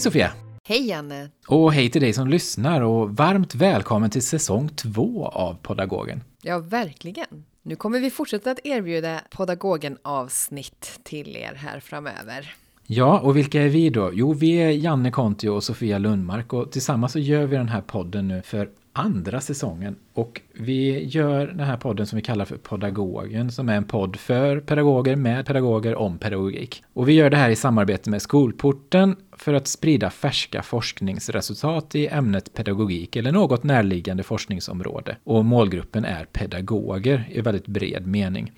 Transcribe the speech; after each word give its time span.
Hej 0.00 0.04
Sofia! 0.04 0.32
Hej 0.68 0.88
Janne! 0.88 1.30
Och 1.46 1.72
hej 1.72 1.90
till 1.90 2.00
dig 2.00 2.12
som 2.12 2.28
lyssnar 2.28 2.80
och 2.80 3.16
varmt 3.16 3.54
välkommen 3.54 4.10
till 4.10 4.22
säsong 4.22 4.68
två 4.68 5.26
av 5.26 5.54
Podagogen. 5.62 6.24
Ja, 6.42 6.58
verkligen. 6.58 7.44
Nu 7.62 7.76
kommer 7.76 8.00
vi 8.00 8.10
fortsätta 8.10 8.50
att 8.50 8.58
erbjuda 8.64 9.20
Podagogen-avsnitt 9.30 11.00
till 11.02 11.36
er 11.36 11.54
här 11.54 11.80
framöver. 11.80 12.54
Ja, 12.86 13.18
och 13.18 13.36
vilka 13.36 13.62
är 13.62 13.68
vi 13.68 13.90
då? 13.90 14.10
Jo, 14.12 14.32
vi 14.32 14.52
är 14.52 14.70
Janne 14.70 15.10
Kontio 15.10 15.48
och 15.48 15.64
Sofia 15.64 15.98
Lundmark 15.98 16.52
och 16.52 16.72
tillsammans 16.72 17.12
så 17.12 17.18
gör 17.18 17.46
vi 17.46 17.56
den 17.56 17.68
här 17.68 17.82
podden 17.82 18.28
nu 18.28 18.42
för 18.42 18.68
andra 18.92 19.40
säsongen. 19.40 19.96
Och 20.14 20.40
vi 20.52 21.04
gör 21.04 21.46
den 21.46 21.66
här 21.66 21.76
podden 21.76 22.06
som 22.06 22.16
vi 22.16 22.22
kallar 22.22 22.44
för 22.44 22.56
Podagogen, 22.56 23.50
som 23.50 23.68
är 23.68 23.76
en 23.76 23.84
podd 23.84 24.16
för 24.16 24.60
pedagoger 24.60 25.16
med 25.16 25.46
pedagoger 25.46 25.94
om 25.94 26.18
pedagogik. 26.18 26.82
Och 26.92 27.08
vi 27.08 27.12
gör 27.12 27.30
det 27.30 27.36
här 27.36 27.50
i 27.50 27.56
samarbete 27.56 28.10
med 28.10 28.22
Skolporten 28.22 29.16
för 29.32 29.54
att 29.54 29.66
sprida 29.66 30.10
färska 30.10 30.62
forskningsresultat 30.62 31.94
i 31.94 32.06
ämnet 32.06 32.54
pedagogik 32.54 33.16
eller 33.16 33.32
något 33.32 33.64
närliggande 33.64 34.22
forskningsområde. 34.22 35.16
Och 35.24 35.44
målgruppen 35.44 36.04
är 36.04 36.24
pedagoger 36.24 37.28
i 37.32 37.40
väldigt 37.40 37.66
bred 37.66 38.06
mening. 38.06 38.52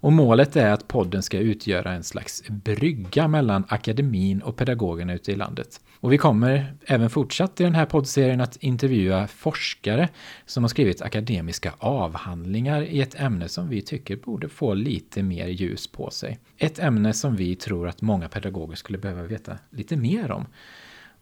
Och 0.00 0.12
målet 0.12 0.56
är 0.56 0.70
att 0.70 0.88
podden 0.88 1.22
ska 1.22 1.38
utgöra 1.38 1.92
en 1.92 2.04
slags 2.04 2.42
brygga 2.48 3.28
mellan 3.28 3.64
akademin 3.68 4.42
och 4.42 4.56
pedagogerna 4.56 5.14
ute 5.14 5.32
i 5.32 5.36
landet. 5.36 5.80
Och 6.00 6.12
vi 6.12 6.18
kommer 6.18 6.74
även 6.86 7.10
fortsatt 7.10 7.60
i 7.60 7.64
den 7.64 7.74
här 7.74 7.86
poddserien 7.86 8.40
att 8.40 8.56
intervjua 8.56 9.26
forskare 9.26 10.08
som 10.46 10.64
har 10.64 10.68
skrivit 10.68 11.02
akademiska 11.02 11.74
avhandlingar 11.78 12.82
i 12.82 13.00
ett 13.00 13.20
ämne 13.20 13.48
som 13.48 13.68
vi 13.68 13.82
tycker 13.82 14.16
borde 14.16 14.48
få 14.48 14.74
lite 14.74 15.22
mer 15.22 15.46
ljus 15.46 15.86
på 15.86 16.10
sig. 16.10 16.38
Ett 16.58 16.78
ämne 16.78 17.12
som 17.12 17.36
vi 17.36 17.56
tror 17.56 17.88
att 17.88 18.02
många 18.02 18.28
pedagoger 18.28 18.76
skulle 18.76 18.98
behöva 18.98 19.22
veta 19.22 19.58
lite 19.70 19.96
mer 19.96 20.30
om. 20.30 20.46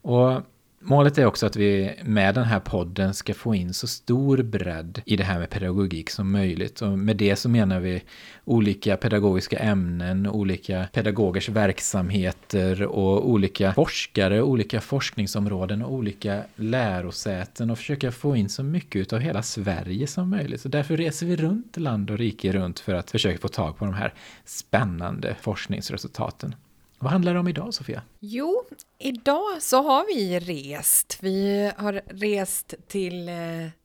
Och 0.02 0.42
Målet 0.86 1.18
är 1.18 1.26
också 1.26 1.46
att 1.46 1.56
vi 1.56 2.00
med 2.04 2.34
den 2.34 2.44
här 2.44 2.60
podden 2.60 3.14
ska 3.14 3.34
få 3.34 3.54
in 3.54 3.74
så 3.74 3.86
stor 3.86 4.42
bredd 4.42 5.02
i 5.06 5.16
det 5.16 5.24
här 5.24 5.38
med 5.38 5.50
pedagogik 5.50 6.10
som 6.10 6.30
möjligt. 6.30 6.82
Och 6.82 6.98
med 6.98 7.16
det 7.16 7.36
så 7.36 7.48
menar 7.48 7.80
vi 7.80 8.02
olika 8.44 8.96
pedagogiska 8.96 9.58
ämnen, 9.58 10.26
olika 10.26 10.88
pedagogers 10.92 11.48
verksamheter 11.48 12.82
och 12.82 13.30
olika 13.30 13.72
forskare, 13.72 14.42
olika 14.42 14.80
forskningsområden 14.80 15.82
och 15.82 15.92
olika 15.92 16.42
lärosäten 16.56 17.70
och 17.70 17.78
försöka 17.78 18.12
få 18.12 18.36
in 18.36 18.48
så 18.48 18.62
mycket 18.62 19.12
av 19.12 19.18
hela 19.18 19.42
Sverige 19.42 20.06
som 20.06 20.30
möjligt. 20.30 20.60
Så 20.60 20.68
därför 20.68 20.96
reser 20.96 21.26
vi 21.26 21.36
runt 21.36 21.76
land 21.76 22.10
och 22.10 22.18
rike 22.18 22.52
runt 22.52 22.80
för 22.80 22.94
att 22.94 23.10
försöka 23.10 23.38
få 23.38 23.48
tag 23.48 23.78
på 23.78 23.84
de 23.84 23.94
här 23.94 24.14
spännande 24.44 25.36
forskningsresultaten. 25.40 26.54
Vad 27.04 27.12
handlar 27.12 27.34
det 27.34 27.40
om 27.40 27.48
idag, 27.48 27.74
Sofia? 27.74 28.02
Jo, 28.20 28.64
idag 28.98 29.62
så 29.62 29.82
har 29.82 30.06
vi 30.06 30.40
rest. 30.40 31.18
Vi 31.20 31.70
har 31.76 32.02
rest 32.06 32.74
till 32.88 33.28
eh, 33.28 33.34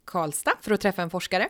Karlstad 0.05 0.51
för 0.61 0.71
att 0.71 0.81
träffa 0.81 1.01
en 1.01 1.09
forskare 1.09 1.47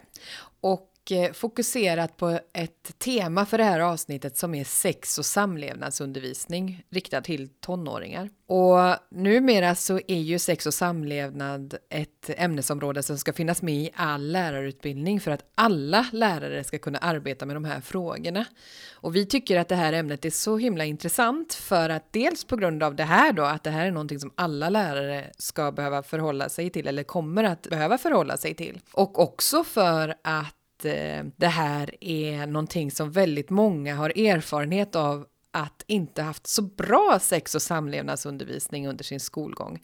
och 0.61 0.88
Eh, 1.11 1.31
fokuserat 1.31 2.17
på 2.17 2.39
ett 2.53 2.99
tema 2.99 3.45
för 3.45 3.57
det 3.57 3.63
här 3.63 3.79
avsnittet 3.79 4.37
som 4.37 4.55
är 4.55 4.63
sex 4.63 5.17
och 5.17 5.25
samlevnadsundervisning 5.25 6.83
riktad 6.89 7.21
till 7.21 7.49
tonåringar. 7.49 8.29
Och 8.47 8.95
numera 9.11 9.75
så 9.75 9.99
är 10.07 10.19
ju 10.19 10.39
sex 10.39 10.65
och 10.65 10.73
samlevnad 10.73 11.77
ett 11.89 12.29
ämnesområde 12.29 13.03
som 13.03 13.17
ska 13.17 13.33
finnas 13.33 13.61
med 13.61 13.75
i 13.75 13.89
all 13.95 14.31
lärarutbildning 14.31 15.19
för 15.19 15.31
att 15.31 15.51
alla 15.55 16.05
lärare 16.11 16.63
ska 16.63 16.77
kunna 16.77 16.97
arbeta 16.97 17.45
med 17.45 17.55
de 17.55 17.65
här 17.65 17.81
frågorna. 17.81 18.45
Och 18.93 19.15
vi 19.15 19.25
tycker 19.25 19.59
att 19.59 19.67
det 19.67 19.75
här 19.75 19.93
ämnet 19.93 20.25
är 20.25 20.29
så 20.29 20.57
himla 20.57 20.85
intressant 20.85 21.53
för 21.53 21.89
att 21.89 22.13
dels 22.13 22.43
på 22.43 22.55
grund 22.55 22.83
av 22.83 22.95
det 22.95 23.03
här 23.03 23.33
då, 23.33 23.43
att 23.43 23.63
det 23.63 23.69
här 23.69 23.85
är 23.85 23.91
någonting 23.91 24.19
som 24.19 24.31
alla 24.35 24.69
lärare 24.69 25.31
ska 25.37 25.71
behöva 25.71 26.03
förhålla 26.03 26.49
sig 26.49 26.69
till 26.69 26.87
eller 26.87 27.03
kommer 27.03 27.43
att 27.43 27.61
behöva 27.61 27.97
förhålla 27.97 28.37
sig 28.37 28.53
till. 28.53 28.79
Och 28.91 29.19
också 29.19 29.63
för 29.63 30.15
att 30.23 30.58
Eh, 30.85 31.25
det 31.37 31.47
här 31.47 31.95
är 32.03 32.47
någonting 32.47 32.91
som 32.91 33.11
väldigt 33.11 33.49
många 33.49 33.95
har 33.95 34.09
erfarenhet 34.09 34.95
av 34.95 35.25
att 35.51 35.83
inte 35.87 36.21
haft 36.21 36.47
så 36.47 36.61
bra 36.61 37.19
sex 37.21 37.55
och 37.55 37.61
samlevnadsundervisning 37.61 38.87
under 38.87 39.03
sin 39.03 39.19
skolgång. 39.19 39.83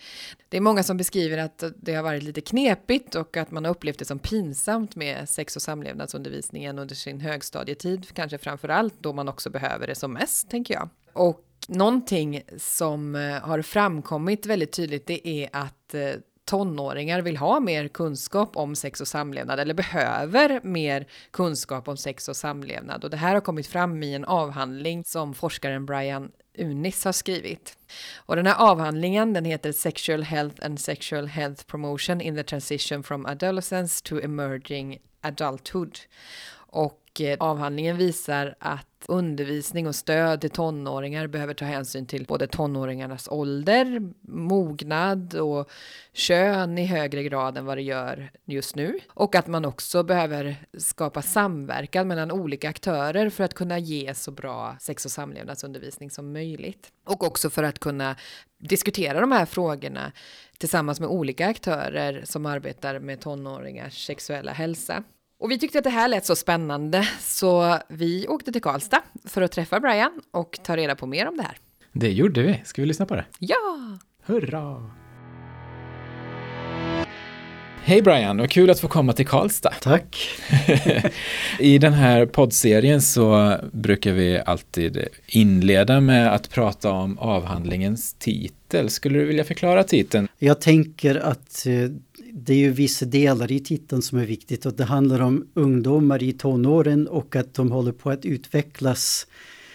Det 0.50 0.58
är 0.58 0.62
många 0.62 0.84
som 0.84 0.98
beskriver 0.98 1.38
att 1.38 1.64
det 1.76 1.94
har 1.94 2.04
varit 2.04 2.24
lite 2.24 2.42
knepigt 2.42 3.16
och 3.16 3.38
att 3.38 3.52
man 3.52 3.66
har 3.66 3.72
upplevt 3.72 4.00
det 4.00 4.06
som 4.06 4.20
pinsamt 4.20 4.96
med 4.96 5.30
sex 5.30 5.56
och 5.56 5.62
samlevnadsundervisningen 5.62 6.80
under 6.80 6.96
sin 6.96 7.20
högstadietid, 7.20 8.08
kanske 8.14 8.38
framför 8.38 8.70
allt 8.70 8.94
då 9.00 9.14
man 9.14 9.30
också 9.30 9.50
behöver 9.50 9.88
det 9.88 9.96
som 9.96 10.14
mest, 10.14 10.50
tänker 10.50 10.74
jag. 10.74 10.90
Och 11.14 11.42
någonting 11.68 12.42
som 12.58 13.16
eh, 13.16 13.34
har 13.34 13.62
framkommit 13.62 14.46
väldigt 14.46 14.72
tydligt, 14.72 15.08
det 15.08 15.28
är 15.28 15.50
att 15.52 15.94
eh, 15.94 16.10
tonåringar 16.46 17.22
vill 17.22 17.38
ha 17.38 17.60
mer 17.60 17.88
kunskap 17.88 18.58
om 18.58 18.76
sex 18.76 19.02
och 19.02 19.08
samlevnad 19.08 19.60
eller 19.60 19.74
behöver 19.74 20.60
mer 20.64 21.08
kunskap 21.32 21.88
om 21.88 21.98
sex 21.98 22.30
och 22.30 22.36
samlevnad. 22.36 23.04
Och 23.04 23.10
det 23.10 23.18
här 23.18 23.34
har 23.34 23.42
kommit 23.42 23.68
fram 23.68 24.04
i 24.04 24.14
en 24.14 24.26
avhandling 24.26 25.04
som 25.04 25.34
forskaren 25.34 25.86
Brian 25.86 26.32
Unis 26.58 27.06
har 27.06 27.12
skrivit. 27.12 27.78
Och 28.16 28.36
den 28.36 28.48
här 28.48 28.56
avhandlingen 28.72 29.34
den 29.34 29.46
heter 29.46 29.72
Sexual 29.72 30.24
Health 30.24 30.66
and 30.66 30.80
Sexual 30.80 31.28
Health 31.28 31.66
Promotion 31.66 32.22
in 32.22 32.36
the 32.36 32.44
Transition 32.44 33.04
from 33.04 33.26
Adolescence 33.26 34.04
to 34.04 34.20
Emerging 34.20 34.98
Adulthood. 35.22 36.00
Och 36.68 37.05
och 37.16 37.22
eh, 37.22 37.38
avhandlingen 37.40 37.98
visar 37.98 38.56
att 38.60 38.88
undervisning 39.08 39.88
och 39.88 39.96
stöd 39.96 40.42
till 40.42 40.50
tonåringar 40.50 41.28
behöver 41.28 41.54
ta 41.54 41.66
hänsyn 41.66 42.06
till 42.06 42.26
både 42.26 42.48
tonåringarnas 42.48 43.28
ålder, 43.28 44.14
mognad 44.22 45.36
och 45.36 45.70
kön 46.14 46.78
i 46.78 46.86
högre 46.86 47.24
grad 47.24 47.58
än 47.58 47.66
vad 47.66 47.78
det 47.78 47.82
gör 47.82 48.32
just 48.46 48.76
nu. 48.76 49.00
Och 49.10 49.36
att 49.36 49.48
man 49.48 49.66
också 49.66 50.04
behöver 50.04 50.56
skapa 50.78 51.22
samverkan 51.22 52.08
mellan 52.08 52.32
olika 52.32 52.70
aktörer 52.70 53.30
för 53.30 53.44
att 53.44 53.54
kunna 53.54 53.80
ge 53.80 54.14
så 54.14 54.32
bra 54.32 54.76
sex 54.80 55.06
och 55.06 55.12
samlevnadsundervisning 55.12 56.12
som 56.12 56.34
möjligt. 56.34 56.92
Och 57.06 57.24
också 57.24 57.50
för 57.50 57.64
att 57.64 57.80
kunna 57.80 58.16
diskutera 58.58 59.22
de 59.22 59.32
här 59.32 59.46
frågorna 59.46 60.12
tillsammans 60.58 61.00
med 61.00 61.10
olika 61.10 61.48
aktörer 61.48 62.22
som 62.26 62.46
arbetar 62.46 63.00
med 63.00 63.20
tonåringars 63.20 64.06
sexuella 64.06 64.52
hälsa. 64.52 65.04
Och 65.46 65.52
vi 65.52 65.60
tyckte 65.60 65.78
att 65.78 65.84
det 65.84 65.90
här 65.90 66.08
lät 66.08 66.26
så 66.26 66.36
spännande 66.36 67.08
så 67.20 67.80
vi 67.88 68.28
åkte 68.28 68.52
till 68.52 68.62
Karlstad 68.62 69.02
för 69.26 69.42
att 69.42 69.52
träffa 69.52 69.80
Brian 69.80 70.22
och 70.32 70.60
ta 70.64 70.78
reda 70.78 70.96
på 70.96 71.06
mer 71.06 71.28
om 71.28 71.38
det 71.38 71.44
här. 71.44 71.58
Det 71.94 72.12
gjorde 72.12 72.42
vi. 72.42 72.62
Ska 72.66 72.82
vi 72.82 72.88
lyssna 72.88 73.06
på 73.06 73.16
det? 73.16 73.26
Ja! 73.40 73.98
Hurra! 74.26 74.92
Hej 77.84 78.02
Brian, 78.02 78.38
vad 78.38 78.50
kul 78.50 78.70
att 78.70 78.80
få 78.80 78.88
komma 78.88 79.14
till 79.14 79.28
Karlstad. 79.28 79.74
Tack. 79.82 80.18
I 81.60 81.78
den 81.78 81.94
här 81.94 82.26
poddserien 82.26 83.02
så 83.02 83.58
brukar 83.72 84.12
vi 84.12 84.42
alltid 84.46 85.08
inleda 85.28 86.02
med 86.02 86.34
att 86.34 86.50
prata 86.50 86.92
om 86.92 87.20
avhandlingens 87.20 88.14
titel. 88.14 88.90
Skulle 88.90 89.20
du 89.20 89.26
vilja 89.26 89.44
förklara 89.44 89.84
titeln? 89.84 90.28
Jag 90.40 90.62
tänker 90.62 91.16
att 91.16 91.66
eh, 91.66 91.74
det 92.38 92.54
är 92.54 92.58
ju 92.58 92.72
vissa 92.72 93.06
delar 93.06 93.52
i 93.52 93.60
titeln 93.60 94.02
som 94.02 94.18
är 94.18 94.26
viktigt 94.26 94.66
och 94.66 94.74
det 94.74 94.84
handlar 94.84 95.20
om 95.20 95.48
ungdomar 95.54 96.24
i 96.24 96.34
tonåren 96.34 97.08
och 97.08 97.36
att 97.36 97.54
de 97.54 97.72
håller 97.72 97.92
på 97.92 98.10
att 98.10 98.26
utvecklas. 98.26 99.28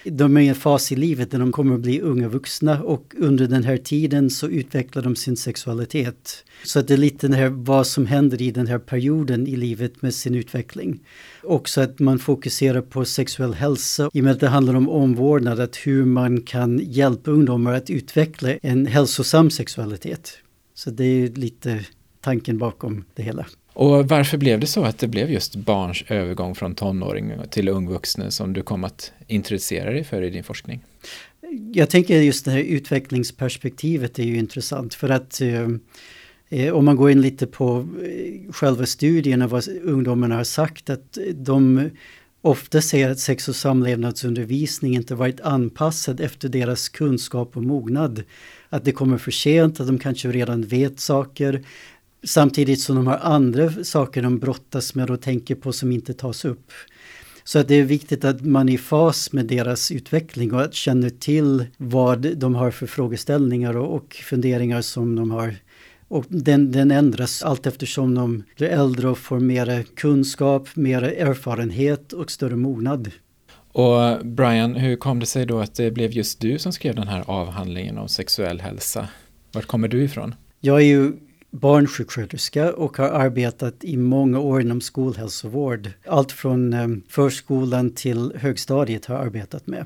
De 0.05 0.37
är 0.37 0.41
i 0.41 0.49
en 0.49 0.55
fas 0.55 0.93
i 0.93 0.97
livet 0.97 1.31
där 1.31 1.39
de 1.39 1.53
kommer 1.53 1.75
att 1.75 1.81
bli 1.81 2.01
unga 2.01 2.29
vuxna 2.29 2.83
och 2.83 3.15
under 3.19 3.47
den 3.47 3.65
här 3.65 3.77
tiden 3.77 4.31
så 4.31 4.49
utvecklar 4.49 5.03
de 5.03 5.17
sin 5.17 5.37
sexualitet. 5.37 6.45
Så 6.65 6.79
att 6.79 6.89
det 6.89 6.95
är 6.95 6.99
lite 6.99 7.29
det 7.29 7.37
här, 7.37 7.49
vad 7.49 7.87
som 7.87 8.07
händer 8.07 8.43
i 8.43 8.51
den 8.51 8.67
här 8.67 8.79
perioden 8.79 9.47
i 9.47 9.57
livet 9.57 10.03
med 10.03 10.15
sin 10.15 10.35
utveckling. 10.35 11.01
Också 11.43 11.81
att 11.81 11.99
man 11.99 12.19
fokuserar 12.19 12.81
på 12.81 13.05
sexuell 13.05 13.55
hälsa 13.55 14.11
i 14.13 14.21
och 14.21 14.25
med 14.25 14.33
att 14.33 14.41
det 14.41 14.49
handlar 14.49 14.75
om 14.75 14.89
omvårdnad, 14.89 15.61
att 15.61 15.77
hur 15.77 16.05
man 16.05 16.43
kan 16.43 16.81
hjälpa 16.83 17.31
ungdomar 17.31 17.75
att 17.75 17.91
utveckla 17.91 18.53
en 18.53 18.87
hälsosam 18.87 19.51
sexualitet. 19.51 20.33
Så 20.75 20.91
det 20.91 21.05
är 21.05 21.29
lite 21.29 21.85
tanken 22.21 22.59
bakom 22.59 23.05
det 23.15 23.23
hela. 23.23 23.47
Och 23.73 24.09
varför 24.09 24.39
blev 24.39 24.61
det 24.61 24.67
så 24.67 24.85
att 24.85 24.99
det 24.99 25.09
blev 25.09 25.31
just 25.31 25.55
barns 25.55 26.05
övergång 26.09 26.55
från 26.55 26.75
tonåring 26.75 27.33
till 27.51 27.69
ung 27.69 27.89
vuxen 27.89 28.33
som 28.33 28.53
du 28.53 28.63
kom 28.63 28.85
att 28.85 29.13
intressera 29.27 29.91
dig 29.91 30.05
för 30.05 30.23
i 30.23 30.31
din 30.31 30.45
forskning? 30.45 30.81
Jag 31.73 31.91
tänker 31.91 32.21
just 32.21 32.45
det 32.45 32.51
här 32.51 32.59
utvecklingsperspektivet 32.59 34.19
är 34.19 34.23
ju 34.23 34.37
intressant 34.37 34.95
för 34.95 35.09
att 35.09 35.41
eh, 35.41 35.69
eh 36.49 36.73
om 36.75 36.85
man 36.85 36.97
går 36.97 37.11
in 37.11 37.21
lite 37.21 37.47
på 37.47 37.89
eh, 38.03 38.53
själva 38.53 38.87
studierna 38.87 39.47
vad 39.47 39.69
ungdomarna 39.69 40.37
har 40.37 40.45
sagt 40.45 40.91
att 40.91 41.19
de 41.35 41.91
ofta 42.43 42.81
säger 42.81 43.11
att 43.11 43.19
sex 43.19 43.49
och 43.49 43.57
samlevnadsundervisning 43.57 44.95
inte 44.95 45.15
varit 45.15 45.41
anpassad 45.41 46.21
efter 46.21 46.49
deras 46.49 46.89
kunskap 46.89 47.57
och 47.57 47.63
mognad. 47.63 48.23
Att 48.69 48.85
det 48.85 48.93
kommer 48.93 49.19
för 49.19 49.31
sent, 49.31 49.81
att 49.81 49.87
de 49.87 49.99
kanske 49.99 50.29
redan 50.29 50.63
vet 50.63 51.01
saker. 51.01 51.63
Samtidigt 52.23 52.81
som 52.81 52.97
de 52.97 53.07
har 53.07 53.17
andra 53.17 53.85
saker 53.85 54.23
de 54.23 54.39
brottas 54.39 54.95
med 54.95 55.11
och 55.11 55.21
tänker 55.21 55.55
på 55.55 55.73
som 55.73 55.93
inte 55.93 56.15
tas 56.15 56.45
upp. 56.45 56.73
Så 57.45 57.59
att 57.59 57.69
det 57.69 57.75
är 57.75 57.83
viktigt 57.83 58.25
att 58.25 58.41
man 58.45 58.69
är 58.69 58.73
i 58.73 58.79
fas 58.79 59.33
med 59.33 59.47
deras 59.47 59.91
utveckling 59.91 60.55
och 60.55 60.63
att 60.63 60.75
känna 60.75 61.11
till 61.11 61.67
vad 61.77 62.37
de 62.37 62.55
har 62.55 62.71
för 62.71 62.87
frågeställningar 62.87 63.77
och, 63.77 63.95
och 63.95 64.15
funderingar 64.15 64.83
som 64.83 65.17
de 65.17 65.31
har. 65.31 65.57
Och 66.09 66.25
den, 66.29 66.73
den 66.73 66.91
ändras 66.91 67.43
allt 67.43 67.67
eftersom 67.67 68.15
de 68.15 68.43
blir 68.57 68.69
äldre 68.69 69.09
och 69.09 69.19
får 69.19 69.41
mer 69.41 69.85
kunskap, 69.97 70.69
mer 70.77 71.03
erfarenhet 71.03 72.13
och 72.13 72.31
större 72.31 72.57
mognad. 72.57 73.11
Och 73.73 74.27
Brian, 74.27 74.75
hur 74.75 74.97
kom 74.97 75.21
det 75.21 75.27
sig 75.27 75.47
då 75.47 75.59
att 75.59 75.75
det 75.75 75.91
blev 75.91 76.13
just 76.13 76.41
du 76.41 76.59
som 76.59 76.73
skrev 76.73 76.95
den 76.95 77.09
här 77.09 77.25
avhandlingen 77.27 77.99
om 77.99 78.09
sexuell 78.09 78.61
hälsa? 78.61 79.09
Vart 79.53 79.67
kommer 79.67 79.89
du 79.89 80.03
ifrån? 80.03 80.35
Jag 80.61 80.77
är 80.77 80.85
ju 80.85 81.13
barnsjuksköterska 81.51 82.73
och 82.73 82.97
har 82.97 83.09
arbetat 83.09 83.85
i 83.85 83.97
många 83.97 84.39
år 84.39 84.61
inom 84.61 84.81
skolhälsovård. 84.81 85.91
Allt 86.07 86.33
från 86.33 86.73
eh, 86.73 86.89
förskolan 87.09 87.91
till 87.91 88.33
högstadiet 88.37 89.07
har 89.07 89.15
jag 89.15 89.27
arbetat 89.27 89.67
med 89.67 89.85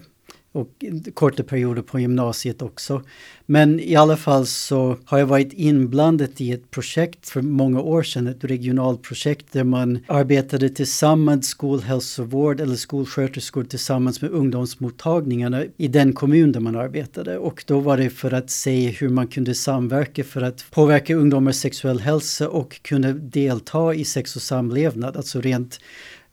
och 0.54 0.84
korta 1.14 1.42
perioder 1.42 1.82
på 1.82 2.00
gymnasiet 2.00 2.62
också. 2.62 3.02
Men 3.46 3.80
i 3.80 3.96
alla 3.96 4.16
fall 4.16 4.46
så 4.46 4.96
har 5.04 5.18
jag 5.18 5.26
varit 5.26 5.52
inblandad 5.52 6.28
i 6.36 6.52
ett 6.52 6.70
projekt 6.70 7.28
för 7.28 7.42
många 7.42 7.80
år 7.80 8.02
sedan, 8.02 8.26
ett 8.26 8.44
regionalt 8.44 9.02
projekt 9.02 9.46
där 9.52 9.64
man 9.64 9.98
arbetade 10.08 10.68
tillsammans, 10.68 11.46
skolhälsovård 11.46 12.60
eller 12.60 12.76
skolsköterskor 12.76 13.64
tillsammans 13.64 14.22
med 14.22 14.30
ungdomsmottagningarna 14.30 15.64
i 15.76 15.88
den 15.88 16.12
kommun 16.12 16.52
där 16.52 16.60
man 16.60 16.76
arbetade. 16.76 17.38
Och 17.38 17.64
då 17.66 17.80
var 17.80 17.96
det 17.96 18.10
för 18.10 18.34
att 18.34 18.50
se 18.50 18.88
hur 18.88 19.08
man 19.08 19.26
kunde 19.26 19.54
samverka 19.54 20.24
för 20.24 20.42
att 20.42 20.70
påverka 20.70 21.14
ungdomars 21.14 21.56
sexuell 21.56 22.00
hälsa 22.00 22.48
och 22.48 22.82
kunna 22.82 23.12
delta 23.12 23.94
i 23.94 24.04
sex 24.04 24.36
och 24.36 24.42
samlevnad, 24.42 25.16
alltså 25.16 25.40
rent 25.40 25.80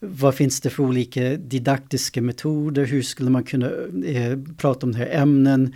vad 0.04 0.36
finns 0.36 0.62
det 0.62 0.70
för 0.70 0.84
olika 0.84 1.22
didaktiska 1.38 2.22
metoder? 2.22 2.86
Hur 2.86 3.02
skulle 3.02 3.30
man 3.30 3.44
kunna 3.44 3.72
eh, 4.06 4.38
prata 4.58 4.86
om 4.86 4.92
de 4.92 4.98
här 4.98 5.10
ämnen? 5.12 5.76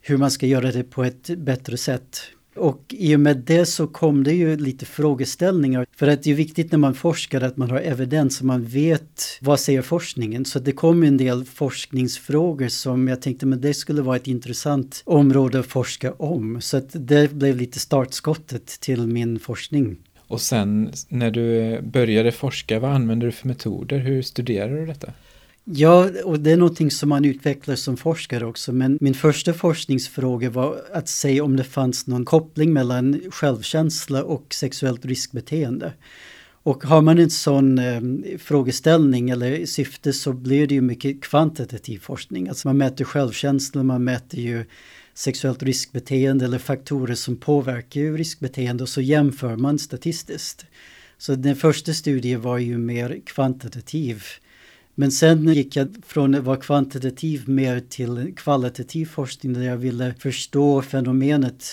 Hur 0.00 0.16
man 0.16 0.30
ska 0.30 0.46
göra 0.46 0.72
det 0.72 0.84
på 0.84 1.04
ett 1.04 1.30
bättre 1.38 1.76
sätt. 1.76 2.20
Och 2.56 2.84
i 2.88 3.16
och 3.16 3.20
med 3.20 3.36
det 3.36 3.66
så 3.66 3.86
kom 3.86 4.24
det 4.24 4.32
ju 4.32 4.56
lite 4.56 4.86
frågeställningar. 4.86 5.86
För 5.96 6.08
att 6.08 6.22
det 6.22 6.30
är 6.30 6.34
viktigt 6.34 6.72
när 6.72 6.78
man 6.78 6.94
forskar 6.94 7.40
att 7.40 7.56
man 7.56 7.70
har 7.70 7.78
evidens 7.78 8.40
och 8.40 8.46
man 8.46 8.64
vet 8.64 9.38
vad 9.40 9.60
säger 9.60 9.82
forskningen. 9.82 10.44
Så 10.44 10.58
det 10.58 10.72
kom 10.72 11.02
en 11.02 11.16
del 11.16 11.44
forskningsfrågor 11.44 12.68
som 12.68 13.08
jag 13.08 13.22
tänkte 13.22 13.46
men 13.46 13.60
det 13.60 13.74
skulle 13.74 14.02
vara 14.02 14.16
ett 14.16 14.26
intressant 14.26 15.02
område 15.04 15.60
att 15.60 15.66
forska 15.66 16.12
om. 16.12 16.60
Så 16.60 16.76
att 16.76 16.90
det 16.92 17.32
blev 17.32 17.56
lite 17.56 17.78
startskottet 17.78 18.66
till 18.66 19.06
min 19.06 19.38
forskning. 19.38 19.96
Och 20.28 20.40
sen 20.40 20.92
när 21.08 21.30
du 21.30 21.80
började 21.82 22.32
forska, 22.32 22.80
vad 22.80 22.90
använder 22.90 23.26
du 23.26 23.32
för 23.32 23.48
metoder? 23.48 23.98
Hur 23.98 24.22
studerar 24.22 24.76
du 24.76 24.86
detta? 24.86 25.12
Ja, 25.64 26.10
och 26.24 26.40
det 26.40 26.50
är 26.50 26.56
någonting 26.56 26.90
som 26.90 27.08
man 27.08 27.24
utvecklar 27.24 27.74
som 27.74 27.96
forskare 27.96 28.46
också. 28.46 28.72
Men 28.72 28.98
min 29.00 29.14
första 29.14 29.52
forskningsfråga 29.52 30.50
var 30.50 30.76
att 30.92 31.08
se 31.08 31.40
om 31.40 31.56
det 31.56 31.64
fanns 31.64 32.06
någon 32.06 32.24
koppling 32.24 32.72
mellan 32.72 33.20
självkänsla 33.30 34.24
och 34.24 34.54
sexuellt 34.54 35.04
riskbeteende. 35.04 35.92
Och 36.62 36.84
har 36.84 37.02
man 37.02 37.18
en 37.18 37.30
sån 37.30 37.78
eh, 37.78 38.00
frågeställning 38.38 39.30
eller 39.30 39.66
syfte 39.66 40.12
så 40.12 40.32
blir 40.32 40.66
det 40.66 40.74
ju 40.74 40.80
mycket 40.80 41.22
kvantitativ 41.22 41.98
forskning. 41.98 42.48
Alltså 42.48 42.68
man 42.68 42.78
mäter 42.78 43.04
självkänsla, 43.04 43.82
man 43.82 44.04
mäter 44.04 44.40
ju 44.40 44.64
sexuellt 45.14 45.62
riskbeteende 45.62 46.44
eller 46.44 46.58
faktorer 46.58 47.14
som 47.14 47.36
påverkar 47.36 48.00
riskbeteende 48.00 48.82
och 48.82 48.88
så 48.88 49.00
jämför 49.00 49.56
man 49.56 49.78
statistiskt. 49.78 50.66
Så 51.18 51.34
den 51.34 51.56
första 51.56 51.92
studien 51.92 52.40
var 52.40 52.58
ju 52.58 52.78
mer 52.78 53.20
kvantitativ. 53.26 54.22
Men 54.94 55.12
sen 55.12 55.54
gick 55.54 55.76
jag 55.76 55.96
från 56.06 56.34
att 56.34 56.44
vara 56.44 56.56
kvantitativ 56.56 57.48
mer 57.48 57.80
till 57.80 58.34
kvalitativ 58.36 59.06
forskning 59.06 59.52
där 59.52 59.62
jag 59.62 59.76
ville 59.76 60.14
förstå 60.18 60.82
fenomenet 60.82 61.64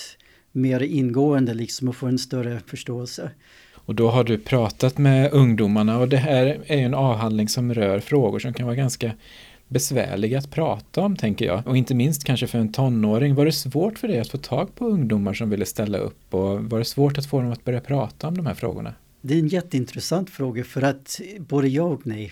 mer 0.52 0.80
ingående 0.80 1.54
liksom 1.54 1.88
och 1.90 1.96
få 1.96 2.08
en 2.08 2.20
större 2.20 2.62
förståelse. 2.68 3.32
Och 3.74 3.96
då 3.96 4.10
har 4.10 4.24
du 4.24 4.38
pratat 4.38 4.98
med 4.98 5.34
ungdomarna 5.34 6.00
och 6.00 6.10
det 6.10 6.18
här 6.18 6.62
är 6.66 6.78
ju 6.78 6.84
en 6.84 6.94
avhandling 6.94 7.50
som 7.50 7.74
rör 7.74 8.00
frågor 8.00 8.40
som 8.40 8.54
kan 8.54 8.66
vara 8.66 8.76
ganska 8.76 9.12
besvärliga 9.72 10.38
att 10.38 10.52
prata 10.52 11.02
om, 11.02 11.16
tänker 11.16 11.46
jag. 11.46 11.68
Och 11.68 11.78
inte 11.78 11.96
minst 11.96 12.24
kanske 12.24 12.48
för 12.48 12.60
en 12.60 12.72
tonåring. 12.72 13.36
Var 13.36 13.46
det 13.46 13.52
svårt 13.52 14.00
för 14.00 14.08
dig 14.08 14.20
att 14.20 14.30
få 14.30 14.38
tag 14.38 14.76
på 14.76 14.86
ungdomar 14.86 15.34
som 15.34 15.50
ville 15.50 15.66
ställa 15.66 15.98
upp? 15.98 16.34
Och 16.34 16.64
var 16.64 16.80
det 16.80 16.86
svårt 16.86 17.18
att 17.18 17.26
få 17.26 17.42
dem 17.42 17.52
att 17.52 17.66
börja 17.66 17.82
prata 17.82 18.28
om 18.28 18.38
de 18.38 18.46
här 18.46 18.54
frågorna? 18.54 18.94
Det 19.22 19.34
är 19.34 19.40
en 19.40 19.48
jätteintressant 19.48 20.30
fråga 20.30 20.64
för 20.64 20.82
att 20.82 21.22
både 21.40 21.68
ja 21.68 21.84
och 21.84 22.08
nej. 22.08 22.32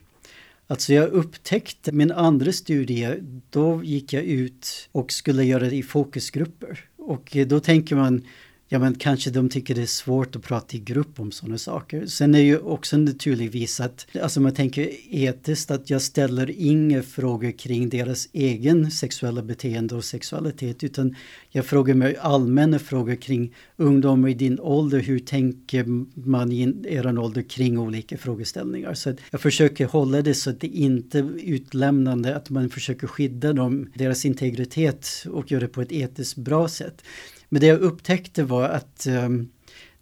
Alltså 0.68 0.94
jag 0.94 1.10
upptäckte 1.10 1.92
min 1.92 2.12
andra 2.12 2.52
studie, 2.52 3.14
då 3.50 3.84
gick 3.84 4.14
jag 4.14 4.24
ut 4.24 4.90
och 4.92 5.12
skulle 5.12 5.44
göra 5.44 5.70
det 5.70 5.76
i 5.76 5.84
fokusgrupper. 5.84 6.80
Och 6.98 7.38
då 7.48 7.60
tänker 7.60 7.96
man, 7.96 8.24
ja 8.72 8.80
men 8.80 8.96
kanske 8.96 9.30
de 9.30 9.50
tycker 9.50 9.76
det 9.76 9.82
är 9.82 9.86
svårt 9.86 10.36
att 10.36 10.44
prata 10.44 10.78
i 10.78 10.80
grupp 10.80 11.20
om 11.20 11.32
sådana 11.32 11.58
saker. 11.58 12.06
Sen 12.06 12.36
är 12.36 12.40
ju 12.40 12.58
också 12.60 12.98
naturligtvis 12.98 13.80
att, 13.80 14.08
alltså 14.22 14.42
man 14.42 14.54
tänker 14.54 14.90
etiskt 15.10 15.72
att 15.72 15.90
jag 15.90 16.02
ställer 16.02 16.52
inga 16.58 17.04
frågor 17.04 17.52
kring 17.52 17.90
deras 17.90 18.30
egen 18.34 18.92
sexuella 18.92 19.42
beteende 19.42 19.96
och 19.96 20.06
sexualitet 20.06 20.84
utan 20.84 21.16
jag 21.50 21.66
frågar 21.66 21.96
mig 21.96 22.18
allmänna 22.18 22.80
frågor 22.80 23.16
kring 23.16 23.54
ungdomar 23.78 24.30
i 24.30 24.34
din 24.34 24.60
ålder, 24.60 25.00
hur 25.00 25.20
tänker 25.20 25.86
man 26.28 26.52
i 26.52 26.76
er 26.88 27.20
ålder 27.20 27.42
kring 27.42 27.80
olika 27.80 28.18
frågeställningar. 28.18 28.94
Så 28.94 29.14
jag 29.32 29.42
försöker 29.42 29.86
hålla 29.86 30.22
det 30.22 30.34
så 30.34 30.50
att 30.50 30.60
det 30.60 30.68
inte 30.68 31.20
är 31.20 31.32
utlämnande, 31.44 32.36
att 32.36 32.50
man 32.50 32.70
försöker 32.70 33.08
skydda 33.08 33.54
dem, 33.54 33.90
deras 33.94 34.26
integritet 34.26 35.08
och 35.32 35.52
göra 35.52 35.62
det 35.62 35.68
på 35.68 35.82
ett 35.82 35.92
etiskt 35.92 36.38
bra 36.38 36.68
sätt. 36.68 37.04
Men 37.50 37.62
det 37.62 37.68
jag 37.68 37.80
upptäckte 37.80 38.44
var 38.44 38.70
att 38.70 39.08
um, 39.10 39.50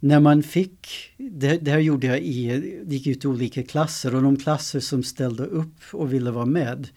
när 0.00 0.20
man 0.20 0.42
fick, 0.42 0.88
det, 1.16 1.58
det, 1.58 1.70
här 1.70 1.78
gjorde 1.78 2.06
jag 2.06 2.18
i, 2.18 2.82
gick 2.86 3.06
ut 3.06 3.24
i 3.24 3.28
olika 3.28 3.62
klasser 3.62 4.14
och 4.14 4.22
de 4.22 4.36
klasser 4.36 4.80
som 4.80 5.02
ställde 5.02 5.44
upp 5.44 5.80
och 5.92 6.12
ville 6.12 6.30
vara 6.30 6.46
med 6.46 6.88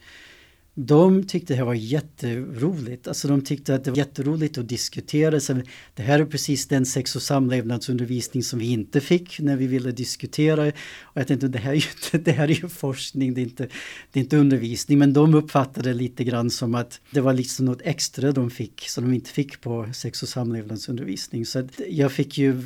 de 0.74 1.26
tyckte 1.26 1.52
det 1.52 1.56
här 1.56 1.64
var 1.64 1.74
jätteroligt. 1.74 3.08
Alltså 3.08 3.28
de 3.28 3.44
tyckte 3.44 3.74
att 3.74 3.84
det 3.84 3.90
var 3.90 3.98
jätteroligt 3.98 4.58
att 4.58 4.68
diskutera. 4.68 5.40
Så 5.40 5.62
det 5.94 6.02
här 6.02 6.18
är 6.18 6.24
precis 6.24 6.68
den 6.68 6.86
sex 6.86 7.16
och 7.16 7.22
samlevnadsundervisning 7.22 8.42
som 8.42 8.58
vi 8.58 8.70
inte 8.70 9.00
fick 9.00 9.40
när 9.40 9.56
vi 9.56 9.66
ville 9.66 9.92
diskutera. 9.92 10.62
Och 11.02 11.20
jag 11.20 11.26
tänkte 11.26 11.48
det 11.48 11.58
här 11.58 11.72
är 11.72 11.76
ju, 11.76 12.18
det 12.18 12.32
här 12.32 12.44
är 12.48 12.54
ju 12.62 12.68
forskning, 12.68 13.34
det 13.34 13.40
är, 13.40 13.42
inte, 13.42 13.68
det 14.12 14.20
är 14.20 14.24
inte 14.24 14.36
undervisning. 14.36 14.98
Men 14.98 15.12
de 15.12 15.34
uppfattade 15.34 15.88
det 15.88 15.94
lite 15.94 16.24
grann 16.24 16.50
som 16.50 16.74
att 16.74 17.00
det 17.10 17.20
var 17.20 17.32
liksom 17.32 17.66
något 17.66 17.82
extra 17.84 18.32
de 18.32 18.50
fick 18.50 18.88
som 18.88 19.04
de 19.04 19.14
inte 19.14 19.30
fick 19.30 19.60
på 19.60 19.88
sex 19.94 20.22
och 20.22 20.28
samlevnadsundervisning. 20.28 21.46
Så 21.46 21.68
jag 21.88 22.12
fick 22.12 22.38
ju 22.38 22.62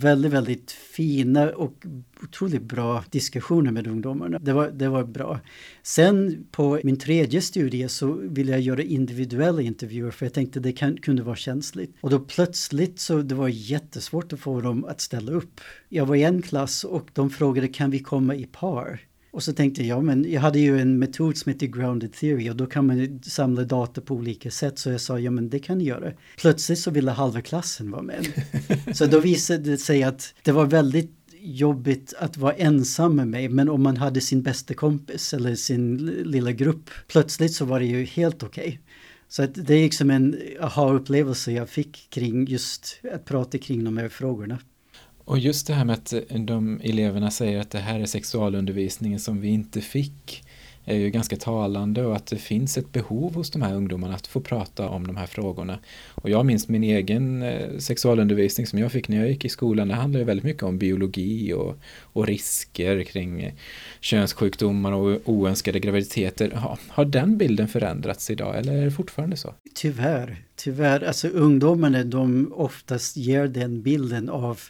väldigt, 0.00 0.32
väldigt 0.32 0.70
fina 0.70 1.50
och 1.50 1.86
otroligt 2.22 2.62
bra 2.62 3.04
diskussioner 3.10 3.70
med 3.70 3.86
ungdomarna. 3.86 4.38
Det 4.38 4.52
var, 4.52 4.68
det 4.68 4.88
var 4.88 5.04
bra. 5.04 5.40
Sen 5.82 6.46
på 6.50 6.80
min 6.84 6.98
tredje 6.98 7.40
studie 7.40 7.88
så 7.88 8.12
ville 8.12 8.52
jag 8.52 8.60
göra 8.60 8.82
individuella 8.82 9.62
intervjuer 9.62 10.10
för 10.10 10.26
jag 10.26 10.32
tänkte 10.32 10.60
det 10.60 10.72
kan, 10.72 10.96
kunde 10.96 11.22
vara 11.22 11.36
känsligt. 11.36 11.96
Och 12.00 12.10
då 12.10 12.20
plötsligt 12.20 13.00
så 13.00 13.22
det 13.22 13.34
var 13.34 13.48
jättesvårt 13.48 14.32
att 14.32 14.40
få 14.40 14.60
dem 14.60 14.84
att 14.84 15.00
ställa 15.00 15.32
upp. 15.32 15.60
Jag 15.88 16.06
var 16.06 16.16
i 16.16 16.22
en 16.22 16.42
klass 16.42 16.84
och 16.84 17.10
de 17.12 17.30
frågade 17.30 17.68
kan 17.68 17.90
vi 17.90 17.98
komma 17.98 18.34
i 18.34 18.44
par? 18.44 19.00
Och 19.32 19.42
så 19.42 19.52
tänkte 19.52 19.86
jag, 19.86 20.04
men 20.04 20.30
jag 20.30 20.40
hade 20.40 20.58
ju 20.58 20.80
en 20.80 20.98
metod 20.98 21.36
som 21.36 21.52
heter 21.52 21.66
grounded 21.66 22.12
theory 22.12 22.50
och 22.50 22.56
då 22.56 22.66
kan 22.66 22.86
man 22.86 23.20
samla 23.22 23.64
data 23.64 24.00
på 24.00 24.14
olika 24.14 24.50
sätt. 24.50 24.78
Så 24.78 24.90
jag 24.90 25.00
sa, 25.00 25.18
ja 25.18 25.30
men 25.30 25.50
det 25.50 25.58
kan 25.58 25.78
ni 25.78 25.84
göra. 25.84 26.12
Plötsligt 26.36 26.78
så 26.78 26.90
ville 26.90 27.10
halva 27.10 27.40
klassen 27.40 27.90
vara 27.90 28.02
med. 28.02 28.26
så 28.96 29.06
då 29.06 29.20
visade 29.20 29.70
det 29.70 29.78
sig 29.78 30.02
att 30.02 30.34
det 30.42 30.52
var 30.52 30.66
väldigt 30.66 31.16
jobbigt 31.42 32.14
att 32.18 32.36
vara 32.36 32.52
ensam 32.52 33.16
med 33.16 33.28
mig 33.28 33.48
men 33.48 33.68
om 33.68 33.82
man 33.82 33.96
hade 33.96 34.20
sin 34.20 34.42
bästa 34.42 34.74
kompis 34.74 35.34
eller 35.34 35.54
sin 35.54 35.96
lilla 36.06 36.52
grupp 36.52 36.90
plötsligt 37.08 37.54
så 37.54 37.64
var 37.64 37.80
det 37.80 37.86
ju 37.86 38.04
helt 38.04 38.42
okej. 38.42 38.68
Okay. 38.68 38.78
Så 39.28 39.42
att 39.42 39.54
det 39.54 39.74
är 39.74 39.82
liksom 39.82 40.10
en 40.10 40.36
aha-upplevelse 40.60 41.52
jag 41.52 41.68
fick 41.68 42.10
kring 42.10 42.46
just 42.46 43.00
att 43.12 43.24
prata 43.24 43.58
kring 43.58 43.84
de 43.84 43.96
här 43.96 44.08
frågorna. 44.08 44.58
Och 45.30 45.38
just 45.38 45.66
det 45.66 45.74
här 45.74 45.84
med 45.84 45.94
att 45.94 46.12
eh, 46.12 46.40
de 46.40 46.80
eleverna 46.84 47.30
säger 47.30 47.60
att 47.60 47.70
det 47.70 47.78
här 47.78 48.00
är 48.00 48.06
sexualundervisningen 48.06 49.20
som 49.20 49.40
vi 49.40 49.48
inte 49.48 49.80
fick 49.80 50.44
är 50.84 50.96
ju 50.96 51.10
ganska 51.10 51.36
talande 51.36 52.04
och 52.04 52.16
att 52.16 52.26
det 52.26 52.36
finns 52.36 52.78
ett 52.78 52.92
behov 52.92 53.34
hos 53.34 53.50
de 53.50 53.62
här 53.62 53.74
ungdomarna 53.74 54.14
att 54.14 54.26
få 54.26 54.40
prata 54.40 54.88
om 54.88 55.06
de 55.06 55.16
här 55.16 55.26
frågorna. 55.26 55.78
Och 56.14 56.30
jag 56.30 56.46
minns 56.46 56.68
min 56.68 56.84
egen 56.84 57.42
eh, 57.42 57.78
sexualundervisning 57.78 58.66
som 58.66 58.78
jag 58.78 58.92
fick 58.92 59.08
när 59.08 59.16
jag 59.16 59.28
gick 59.28 59.44
i 59.44 59.48
skolan. 59.48 59.88
Det 59.88 59.94
handlade 59.94 60.24
väldigt 60.24 60.44
mycket 60.44 60.62
om 60.62 60.78
biologi 60.78 61.52
och, 61.52 61.78
och 62.02 62.26
risker 62.26 63.02
kring 63.02 63.42
eh, 63.42 63.52
könssjukdomar 64.00 64.92
och 64.92 65.20
oönskade 65.24 65.80
graviditeter. 65.80 66.50
Ja, 66.54 66.78
har 66.88 67.04
den 67.04 67.38
bilden 67.38 67.68
förändrats 67.68 68.30
idag 68.30 68.58
eller 68.58 68.72
är 68.72 68.84
det 68.84 68.90
fortfarande 68.90 69.36
så? 69.36 69.54
Tyvärr, 69.74 70.42
tyvärr. 70.56 71.04
Alltså 71.04 71.28
ungdomarna 71.28 72.04
de 72.04 72.52
oftast 72.54 73.16
ger 73.16 73.48
den 73.48 73.82
bilden 73.82 74.28
av 74.28 74.60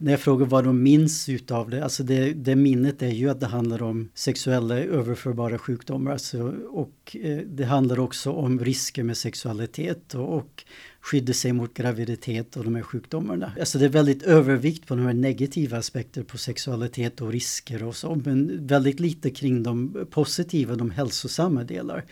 när 0.00 0.12
jag 0.12 0.20
frågar 0.20 0.46
vad 0.46 0.64
de 0.64 0.82
minns 0.82 1.28
utav 1.28 1.70
det, 1.70 1.84
alltså 1.84 2.02
det, 2.02 2.32
det 2.32 2.56
minnet 2.56 3.02
är 3.02 3.10
ju 3.10 3.30
att 3.30 3.40
det 3.40 3.46
handlar 3.46 3.82
om 3.82 4.08
sexuella 4.14 4.78
överförbara 4.78 5.58
sjukdomar 5.58 6.12
alltså, 6.12 6.54
och 6.70 7.16
eh, 7.22 7.38
det 7.38 7.64
handlar 7.64 8.00
också 8.00 8.32
om 8.32 8.58
risker 8.58 9.02
med 9.02 9.16
sexualitet 9.16 10.14
och, 10.14 10.36
och 10.36 10.64
skydda 11.00 11.32
sig 11.32 11.52
mot 11.52 11.74
graviditet 11.74 12.56
och 12.56 12.64
de 12.64 12.74
här 12.74 12.82
sjukdomarna. 12.82 13.52
Alltså 13.60 13.78
det 13.78 13.84
är 13.84 13.88
väldigt 13.88 14.22
övervikt 14.22 14.86
på 14.86 14.94
de 14.94 15.06
här 15.06 15.14
negativa 15.14 15.78
aspekter 15.78 16.22
på 16.22 16.38
sexualitet 16.38 17.20
och 17.20 17.32
risker 17.32 17.82
och 17.82 17.96
så, 17.96 18.14
men 18.24 18.66
väldigt 18.66 19.00
lite 19.00 19.30
kring 19.30 19.62
de 19.62 20.06
positiva, 20.10 20.74
de 20.74 20.90
hälsosamma 20.90 21.64
delar. 21.64 22.04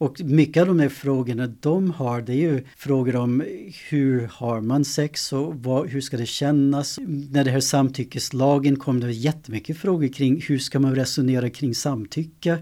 Och 0.00 0.20
mycket 0.20 0.60
av 0.60 0.66
de 0.66 0.80
här 0.80 0.88
frågorna 0.88 1.46
de 1.60 1.90
har, 1.90 2.20
det 2.20 2.32
är 2.32 2.36
ju 2.36 2.62
frågor 2.76 3.16
om 3.16 3.44
hur 3.88 4.28
har 4.32 4.60
man 4.60 4.84
sex 4.84 5.32
och 5.32 5.54
vad, 5.54 5.88
hur 5.88 6.00
ska 6.00 6.16
det 6.16 6.26
kännas? 6.26 6.98
När 7.06 7.44
det 7.44 7.50
här 7.50 7.60
samtyckeslagen 7.60 8.76
kom 8.76 9.00
det 9.00 9.12
jättemycket 9.12 9.76
frågor 9.76 10.08
kring 10.08 10.42
hur 10.48 10.58
ska 10.58 10.78
man 10.78 10.94
resonera 10.94 11.50
kring 11.50 11.74
samtycke? 11.74 12.58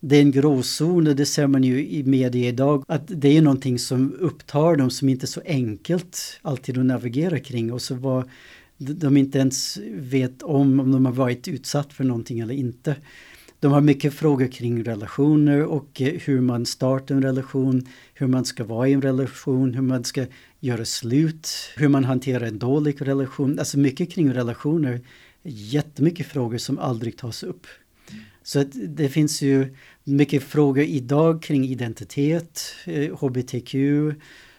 Det 0.00 0.16
är 0.16 0.20
en 0.20 0.30
gråzon 0.30 1.06
och 1.06 1.16
det 1.16 1.26
ser 1.26 1.46
man 1.46 1.64
ju 1.64 1.88
i 1.88 2.02
media 2.02 2.48
idag 2.48 2.84
att 2.88 3.04
det 3.06 3.36
är 3.36 3.42
någonting 3.42 3.78
som 3.78 4.14
upptar 4.20 4.76
dem 4.76 4.90
som 4.90 5.08
inte 5.08 5.24
är 5.24 5.28
så 5.28 5.42
enkelt 5.46 6.40
alltid 6.42 6.78
att 6.78 6.86
navigera 6.86 7.38
kring 7.38 7.72
och 7.72 7.82
så 7.82 7.94
var 7.94 8.30
de 8.78 9.16
inte 9.16 9.38
ens 9.38 9.78
vet 9.92 10.42
om 10.42 10.80
om 10.80 10.92
de 10.92 11.06
har 11.06 11.12
varit 11.12 11.48
utsatt 11.48 11.92
för 11.92 12.04
någonting 12.04 12.40
eller 12.40 12.54
inte. 12.54 12.96
De 13.64 13.72
har 13.72 13.80
mycket 13.80 14.14
frågor 14.14 14.46
kring 14.46 14.84
relationer 14.84 15.62
och 15.62 16.00
eh, 16.00 16.20
hur 16.20 16.40
man 16.40 16.66
startar 16.66 17.14
en 17.14 17.22
relation, 17.22 17.86
hur 18.14 18.26
man 18.26 18.44
ska 18.44 18.64
vara 18.64 18.88
i 18.88 18.92
en 18.92 19.02
relation, 19.02 19.74
hur 19.74 19.82
man 19.82 20.04
ska 20.04 20.26
göra 20.60 20.84
slut, 20.84 21.48
hur 21.76 21.88
man 21.88 22.04
hanterar 22.04 22.46
en 22.46 22.58
dålig 22.58 22.96
relation. 23.08 23.58
Alltså 23.58 23.78
mycket 23.78 24.12
kring 24.12 24.32
relationer. 24.32 25.00
Jättemycket 25.42 26.26
frågor 26.26 26.58
som 26.58 26.78
aldrig 26.78 27.16
tas 27.16 27.42
upp. 27.42 27.66
Så 28.42 28.64
det 28.72 29.08
finns 29.08 29.42
ju 29.42 29.74
mycket 30.04 30.42
frågor 30.42 30.84
idag 30.84 31.42
kring 31.42 31.64
identitet, 31.64 32.74
eh, 32.84 33.16
hbtq. 33.16 33.74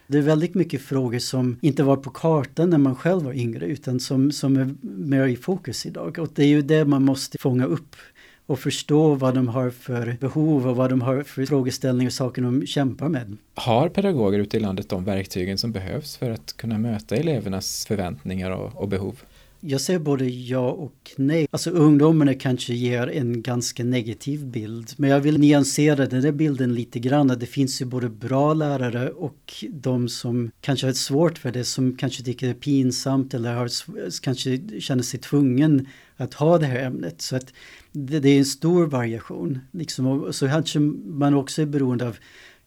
Det 0.07 0.17
är 0.17 0.21
väldigt 0.21 0.55
mycket 0.55 0.81
frågor 0.81 1.19
som 1.19 1.57
inte 1.61 1.83
var 1.83 1.97
på 1.97 2.09
kartan 2.09 2.69
när 2.69 2.77
man 2.77 2.95
själv 2.95 3.23
var 3.23 3.33
yngre 3.33 3.65
utan 3.65 3.99
som, 3.99 4.31
som 4.31 4.57
är 4.57 4.75
mer 4.81 5.27
i 5.27 5.35
fokus 5.35 5.85
idag. 5.85 6.19
Och 6.19 6.29
det 6.35 6.43
är 6.43 6.47
ju 6.47 6.61
det 6.61 6.85
man 6.85 7.03
måste 7.03 7.37
fånga 7.37 7.65
upp 7.65 7.95
och 8.45 8.59
förstå 8.59 9.15
vad 9.15 9.35
de 9.35 9.47
har 9.47 9.69
för 9.69 10.17
behov 10.19 10.67
och 10.67 10.75
vad 10.75 10.89
de 10.89 11.01
har 11.01 11.23
för 11.23 11.45
frågeställningar 11.45 12.09
och 12.09 12.13
saker 12.13 12.41
de 12.41 12.65
kämpar 12.65 13.09
med. 13.09 13.37
Har 13.55 13.89
pedagoger 13.89 14.39
ute 14.39 14.57
i 14.57 14.59
landet 14.59 14.89
de 14.89 15.03
verktygen 15.03 15.57
som 15.57 15.71
behövs 15.71 16.17
för 16.17 16.31
att 16.31 16.57
kunna 16.57 16.77
möta 16.77 17.15
elevernas 17.15 17.85
förväntningar 17.85 18.51
och, 18.51 18.75
och 18.75 18.87
behov? 18.87 19.19
Jag 19.67 19.81
säger 19.81 19.99
både 19.99 20.25
ja 20.29 20.71
och 20.71 21.11
nej. 21.17 21.47
Alltså 21.51 21.69
ungdomarna 21.69 22.33
kanske 22.33 22.73
ger 22.73 23.07
en 23.07 23.41
ganska 23.41 23.83
negativ 23.83 24.45
bild. 24.45 24.93
Men 24.97 25.09
jag 25.09 25.19
vill 25.19 25.39
nyansera 25.39 26.05
den 26.05 26.21
där 26.21 26.31
bilden 26.31 26.73
lite 26.75 26.99
grann. 26.99 27.27
Det 27.27 27.45
finns 27.45 27.81
ju 27.81 27.85
både 27.85 28.09
bra 28.09 28.53
lärare 28.53 29.09
och 29.09 29.63
de 29.69 30.09
som 30.09 30.51
kanske 30.61 30.87
har 30.87 30.93
svårt 30.93 31.37
för 31.37 31.51
det. 31.51 31.63
Som 31.63 31.97
kanske 31.97 32.23
tycker 32.23 32.47
det 32.47 32.51
är 32.53 32.59
pinsamt 32.59 33.33
eller 33.33 33.53
har, 33.53 33.69
kanske 34.21 34.79
känner 34.79 35.03
sig 35.03 35.19
tvungen 35.19 35.87
att 36.17 36.33
ha 36.33 36.57
det 36.57 36.65
här 36.65 36.79
ämnet. 36.79 37.21
Så 37.21 37.35
att 37.35 37.53
det, 37.91 38.19
det 38.19 38.29
är 38.29 38.39
en 38.39 38.45
stor 38.45 38.85
variation. 38.85 39.59
Liksom, 39.71 40.07
och 40.07 40.35
så 40.35 40.47
kanske 40.47 40.79
man 40.79 41.33
också 41.33 41.61
är 41.61 41.65
beroende 41.65 42.07
av 42.07 42.17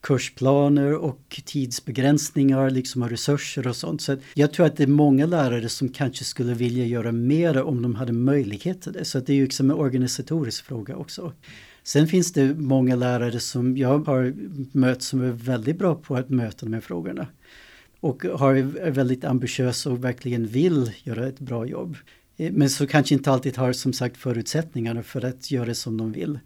kursplaner 0.00 0.94
och 0.94 1.42
tidsbegränsningar 1.44 2.70
liksom 2.70 3.02
och 3.02 3.10
resurser 3.10 3.66
och 3.66 3.76
sånt. 3.76 4.02
Så 4.02 4.16
jag 4.34 4.52
tror 4.52 4.66
att 4.66 4.76
det 4.76 4.82
är 4.82 4.86
många 4.86 5.26
lärare 5.26 5.68
som 5.68 5.88
kanske 5.88 6.24
skulle 6.24 6.54
vilja 6.54 6.84
göra 6.84 7.12
mer 7.12 7.62
om 7.62 7.82
de 7.82 7.94
hade 7.94 8.12
möjlighet 8.12 8.82
till 8.82 8.92
det. 8.92 9.04
Så 9.04 9.20
det 9.20 9.32
är 9.32 9.36
ju 9.36 9.42
liksom 9.42 9.70
en 9.70 9.76
organisatorisk 9.76 10.64
fråga 10.64 10.96
också. 10.96 11.32
Sen 11.82 12.06
finns 12.06 12.32
det 12.32 12.54
många 12.54 12.96
lärare 12.96 13.40
som 13.40 13.76
jag 13.76 13.98
har 13.98 14.34
mött 14.72 15.02
som 15.02 15.20
är 15.20 15.30
väldigt 15.30 15.78
bra 15.78 15.94
på 15.94 16.16
att 16.16 16.28
möta 16.28 16.66
de 16.66 16.72
här 16.72 16.80
frågorna. 16.80 17.26
Och 18.00 18.24
har, 18.24 18.54
är 18.54 18.90
väldigt 18.90 19.24
ambitiösa 19.24 19.90
och 19.90 20.04
verkligen 20.04 20.46
vill 20.46 20.92
göra 21.02 21.26
ett 21.26 21.40
bra 21.40 21.66
jobb. 21.66 21.96
Eh, 22.36 22.52
men 22.52 22.70
så 22.70 22.86
kanske 22.86 23.14
inte 23.14 23.30
alltid 23.30 23.56
har 23.56 23.72
som 23.72 23.92
sagt 23.92 24.16
förutsättningarna 24.16 25.02
för 25.02 25.24
att 25.24 25.50
göra 25.50 25.74
som 25.74 25.96
de 25.96 26.12
vill. 26.12 26.38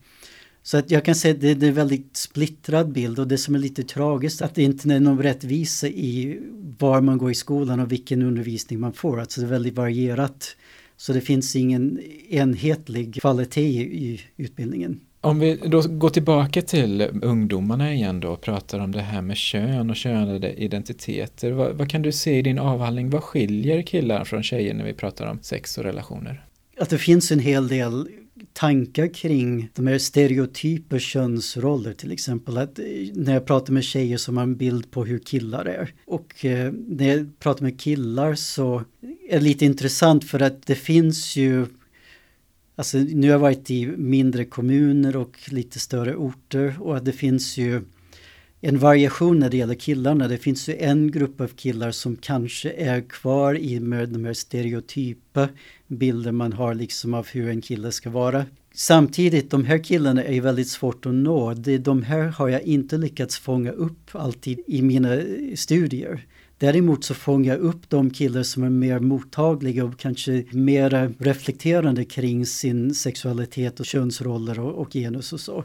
Så 0.62 0.78
att 0.78 0.90
jag 0.90 1.04
kan 1.04 1.14
säga 1.14 1.35
att 1.35 1.40
det, 1.40 1.50
är 1.50 1.64
en 1.64 1.75
väldigt 1.75 2.16
splittrad 2.16 2.92
bild 2.92 3.19
och 3.19 3.28
det 3.28 3.38
som 3.38 3.54
är 3.54 3.59
lite 3.59 3.83
tragiskt 3.83 4.42
att 4.42 4.54
det 4.54 4.62
inte 4.62 4.95
är 4.95 5.00
någon 5.00 5.23
rättvisa 5.23 5.88
i 5.88 6.40
var 6.78 7.00
man 7.00 7.19
går 7.19 7.31
i 7.31 7.35
skolan 7.35 7.81
och 7.81 7.92
vilken 7.92 8.23
undervisning 8.23 8.81
man 8.81 8.92
får. 8.92 9.21
Alltså 9.21 9.40
det 9.40 9.47
är 9.47 9.50
väldigt 9.50 9.75
varierat. 9.75 10.57
Så 10.97 11.12
det 11.12 11.21
finns 11.21 11.57
ingen 11.57 12.00
enhetlig 12.28 13.14
kvalitet 13.14 13.81
i 13.81 14.21
utbildningen. 14.37 15.00
Om 15.21 15.38
vi 15.38 15.57
då 15.66 15.83
går 15.83 16.11
tillbaka 16.11 16.62
till 16.62 17.09
ungdomarna 17.23 17.95
igen 17.95 18.21
då 18.21 18.28
och 18.28 18.40
pratar 18.40 18.78
om 18.78 18.92
det 18.92 19.00
här 19.00 19.23
med 19.23 19.37
kön 19.37 19.90
och 19.90 19.97
könade 19.97 20.52
identiteter. 20.52 21.52
Vad, 21.52 21.76
vad, 21.76 21.90
kan 21.90 22.02
du 22.02 22.12
se 22.12 22.38
i 22.38 22.42
din 22.42 22.59
avhandling? 22.59 23.11
Vad 23.11 23.23
skiljer 23.23 23.83
killar 23.83 24.25
från 24.25 24.42
tjejer 24.42 24.75
när 24.75 24.85
vi 24.85 24.92
pratar 24.92 25.26
om 25.26 25.38
sex 25.42 25.78
och 25.78 25.85
relationer? 25.85 26.47
Att 26.78 26.90
det 26.90 26.99
finns 26.99 27.33
en 27.33 27.38
hel 27.38 27.69
del 27.69 28.09
tankar 28.53 29.15
kring 29.15 29.71
de 29.75 29.87
här 29.87 29.99
stereotypa 29.99 30.99
könsroller 30.99 31.93
till 31.93 32.13
exempel. 32.13 32.59
Att 32.59 32.79
eh, 32.79 32.85
när 33.15 33.33
jag 33.33 33.47
pratar 33.47 33.73
med 33.73 33.85
tjejer 33.85 34.17
så 34.17 34.31
har 34.31 34.35
man 34.35 34.49
en 34.49 34.57
bild 34.57 34.91
på 34.91 35.05
hur 35.05 35.19
killar 35.19 35.65
är. 35.65 35.95
Och 36.07 36.45
eh, 36.45 36.73
när 36.89 37.17
jag 37.17 37.39
pratar 37.39 37.63
med 37.63 37.81
killar 37.81 38.35
så 38.35 38.85
är 39.29 39.39
det 39.39 39.45
lite 39.45 39.65
intressant 39.65 40.25
för 40.25 40.43
att 40.43 40.67
det 40.67 40.75
finns 40.75 41.37
ju 41.37 41.67
Alltså 42.75 42.99
nu 42.99 43.27
har 43.27 43.33
jag 43.33 43.39
varit 43.39 43.71
i 43.71 43.87
mindre 43.87 44.45
kommuner 44.45 45.17
och 45.17 45.39
lite 45.47 45.79
större 45.79 46.15
orter 46.15 46.77
och 46.81 47.05
det 47.05 47.13
finns 47.13 47.57
ju 47.57 47.83
en 48.61 48.79
variation 48.79 49.39
när 49.39 49.51
det 49.51 49.57
gäller 49.57 49.75
killarna. 49.75 50.29
Det 50.29 50.39
finns 50.39 50.69
ju 50.69 50.77
en 50.77 51.11
grupp 51.11 51.41
av 51.41 51.47
killar 51.47 51.91
som 51.91 52.17
kanske 52.17 52.71
är 52.71 53.01
kvar 53.01 53.55
i 53.59 53.81
med 53.81 54.09
de 54.09 54.25
här 54.25 54.33
stereotypa 54.33 55.49
bilder 55.93 56.33
man 56.33 56.53
har 56.53 56.75
liksom 56.75 57.15
av 57.15 57.27
hur 57.27 57.49
en 57.49 57.61
kille 57.61 57.93
ska 57.93 58.11
vara. 58.11 58.45
Samtidigt, 58.75 59.51
de 59.51 59.65
här 59.65 59.85
killarna 59.85 60.25
är 60.25 60.41
väldigt 60.41 60.69
svårt 60.69 61.07
att 61.07 61.15
nå. 61.15 61.55
De 61.81 62.03
här 62.03 62.23
har 62.23 62.49
jag 62.49 62.63
inte 62.63 62.99
lyckats 62.99 63.39
fånga 63.39 63.71
upp 63.71 64.11
alltid 64.13 64.61
i 64.67 64.83
mina 64.83 65.15
eh, 65.15 65.55
studier. 65.55 66.27
Däremot 66.59 67.05
så 67.05 67.15
fångar 67.15 67.53
jag 67.53 67.61
upp 67.61 67.91
de 67.91 68.11
killar 68.11 68.43
som 68.43 68.63
är 68.63 68.71
mer 68.71 68.99
mottagliga 68.99 69.85
och 69.85 69.99
kanske 69.99 70.45
mer 70.51 71.15
reflekterande 71.19 72.05
kring 72.05 72.47
sin 72.47 72.95
sexualitet 72.95 73.81
och 73.81 73.87
könsroller 73.87 74.61
och, 74.61 74.73
och 74.75 74.93
genus 74.93 75.33
och 75.33 75.41
så. 75.41 75.65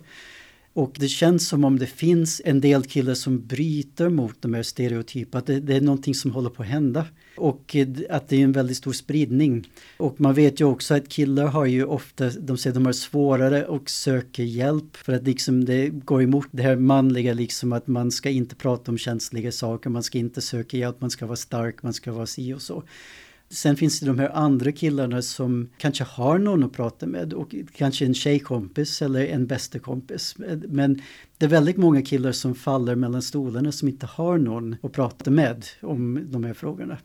Och 0.78 0.96
det 1.00 1.08
känns 1.08 1.48
som 1.48 1.64
om 1.64 1.80
det 1.80 1.86
finns 1.86 2.42
en 2.46 2.62
del 2.62 2.84
killar 2.84 3.14
som 3.14 3.48
bryter 3.48 4.10
mot 4.10 4.42
de 4.42 4.54
här 4.54 4.64
stereotyperna, 4.64 5.44
det, 5.46 5.60
det, 5.60 5.76
är 5.76 5.82
någonting 5.82 6.16
som 6.16 6.32
håller 6.32 6.50
på 6.50 6.64
att 6.64 6.70
hända. 6.70 7.06
Och 7.38 7.76
eh, 7.76 7.88
att 8.10 8.30
det 8.30 8.36
är 8.36 8.44
en 8.44 8.52
väldigt 8.52 8.78
stor 8.78 8.94
spridning. 8.94 9.68
Och 9.98 10.22
man 10.22 10.34
vet 10.34 10.62
ju 10.62 10.66
också 10.66 10.94
att 10.94 11.10
killar 11.10 11.48
har 11.48 11.66
ju 11.66 11.86
ofta, 11.86 12.30
de 12.30 12.58
säger 12.58 12.72
att 12.72 12.76
de 12.76 12.86
har 12.86 12.94
svårare 12.94 13.76
att 13.76 13.90
söka 13.90 14.44
hjälp 14.44 14.98
för 14.98 15.14
att 15.14 15.24
liksom 15.24 15.66
det 15.66 15.90
går 15.90 16.24
emot 16.24 16.48
det 16.52 16.64
här 16.64 16.76
manliga 16.76 17.34
liksom 17.34 17.74
att 17.74 17.88
man 17.88 18.12
ska 18.12 18.30
inte 18.30 18.56
prata 18.56 18.92
om 18.92 18.98
känsliga 18.98 19.52
saker, 19.52 19.90
man 19.90 20.04
ska 20.04 20.18
inte 20.18 20.42
söka 20.42 20.78
hjälp, 20.78 21.02
man 21.02 21.10
ska 21.10 21.26
vara 21.26 21.36
stark, 21.36 21.84
man 21.84 21.94
ska 21.94 22.12
vara 22.12 22.26
si 22.26 22.54
och 22.54 22.62
så. 22.62 22.84
Sen 23.50 23.76
finns 23.76 24.00
det 24.00 24.06
de 24.06 24.20
här 24.20 24.30
andra 24.30 24.72
killarna 24.72 25.22
som 25.22 25.70
kanske 25.78 26.04
har 26.04 26.38
någon 26.38 26.64
att 26.64 26.74
prata 26.74 27.06
med 27.06 27.34
och 27.34 27.56
kanske 27.76 28.06
en 28.06 28.14
tjejkompis 28.14 29.02
eller 29.02 29.26
en 29.26 29.48
bästa 29.48 29.80
kompis. 29.80 30.36
Men 30.68 31.02
det 31.38 31.46
är 31.46 31.50
väldigt 31.50 31.78
många 31.78 32.02
killar 32.02 32.32
som 32.32 32.56
faller 32.56 32.96
mellan 32.96 33.22
stolarna 33.22 33.72
som 33.72 33.88
inte 33.88 34.06
har 34.06 34.38
någon 34.38 34.76
att 34.84 34.92
prata 34.92 35.32
med 35.32 35.66
om 35.82 36.28
de 36.32 36.44
här 36.44 36.54
frågorna. 36.54 36.98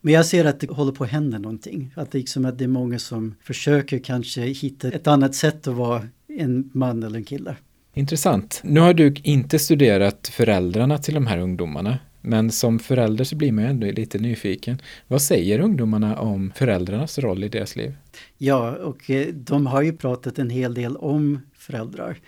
Men 0.00 0.14
jag 0.14 0.26
ser 0.26 0.44
att 0.44 0.60
det 0.60 0.70
håller 0.70 0.92
på 0.92 1.04
att 1.04 1.10
hända 1.10 1.38
någonting. 1.38 1.92
Att 1.96 2.10
det, 2.10 2.18
liksom 2.18 2.44
att 2.44 2.58
det 2.58 2.64
är 2.64 2.68
många 2.68 2.98
som 2.98 3.34
försöker 3.42 3.98
kanske 3.98 4.40
hitta 4.40 4.88
ett 4.88 5.06
annat 5.06 5.34
sätt 5.34 5.66
att 5.66 5.74
vara 5.74 6.02
en 6.28 6.70
man 6.72 7.02
eller 7.02 7.16
en 7.16 7.24
kille. 7.24 7.56
Intressant. 7.94 8.60
Nu 8.64 8.80
har 8.80 8.94
du 8.94 9.14
inte 9.22 9.58
studerat 9.58 10.28
föräldrarna 10.28 10.98
till 10.98 11.14
de 11.14 11.26
här 11.26 11.38
ungdomarna. 11.38 11.98
Men 12.28 12.50
som 12.50 12.78
förälder 12.78 13.24
så 13.24 13.36
blir 13.36 13.52
man 13.52 13.64
ju 13.64 13.70
ändå 13.70 13.86
lite 13.86 14.18
nyfiken. 14.18 14.82
Vad 15.08 15.22
säger 15.22 15.60
ungdomarna 15.60 16.18
om 16.18 16.52
föräldrarnas 16.56 17.18
roll 17.18 17.44
i 17.44 17.48
deras 17.48 17.76
liv? 17.76 17.96
Ja, 18.38 18.70
och 18.70 19.10
eh, 19.10 19.26
de 19.26 19.66
har 19.66 19.82
ju 19.82 19.92
pratat 19.92 20.38
en 20.38 20.50
hel 20.50 20.74
del 20.74 20.96
om 20.96 21.40
föräldrar. 21.54 22.18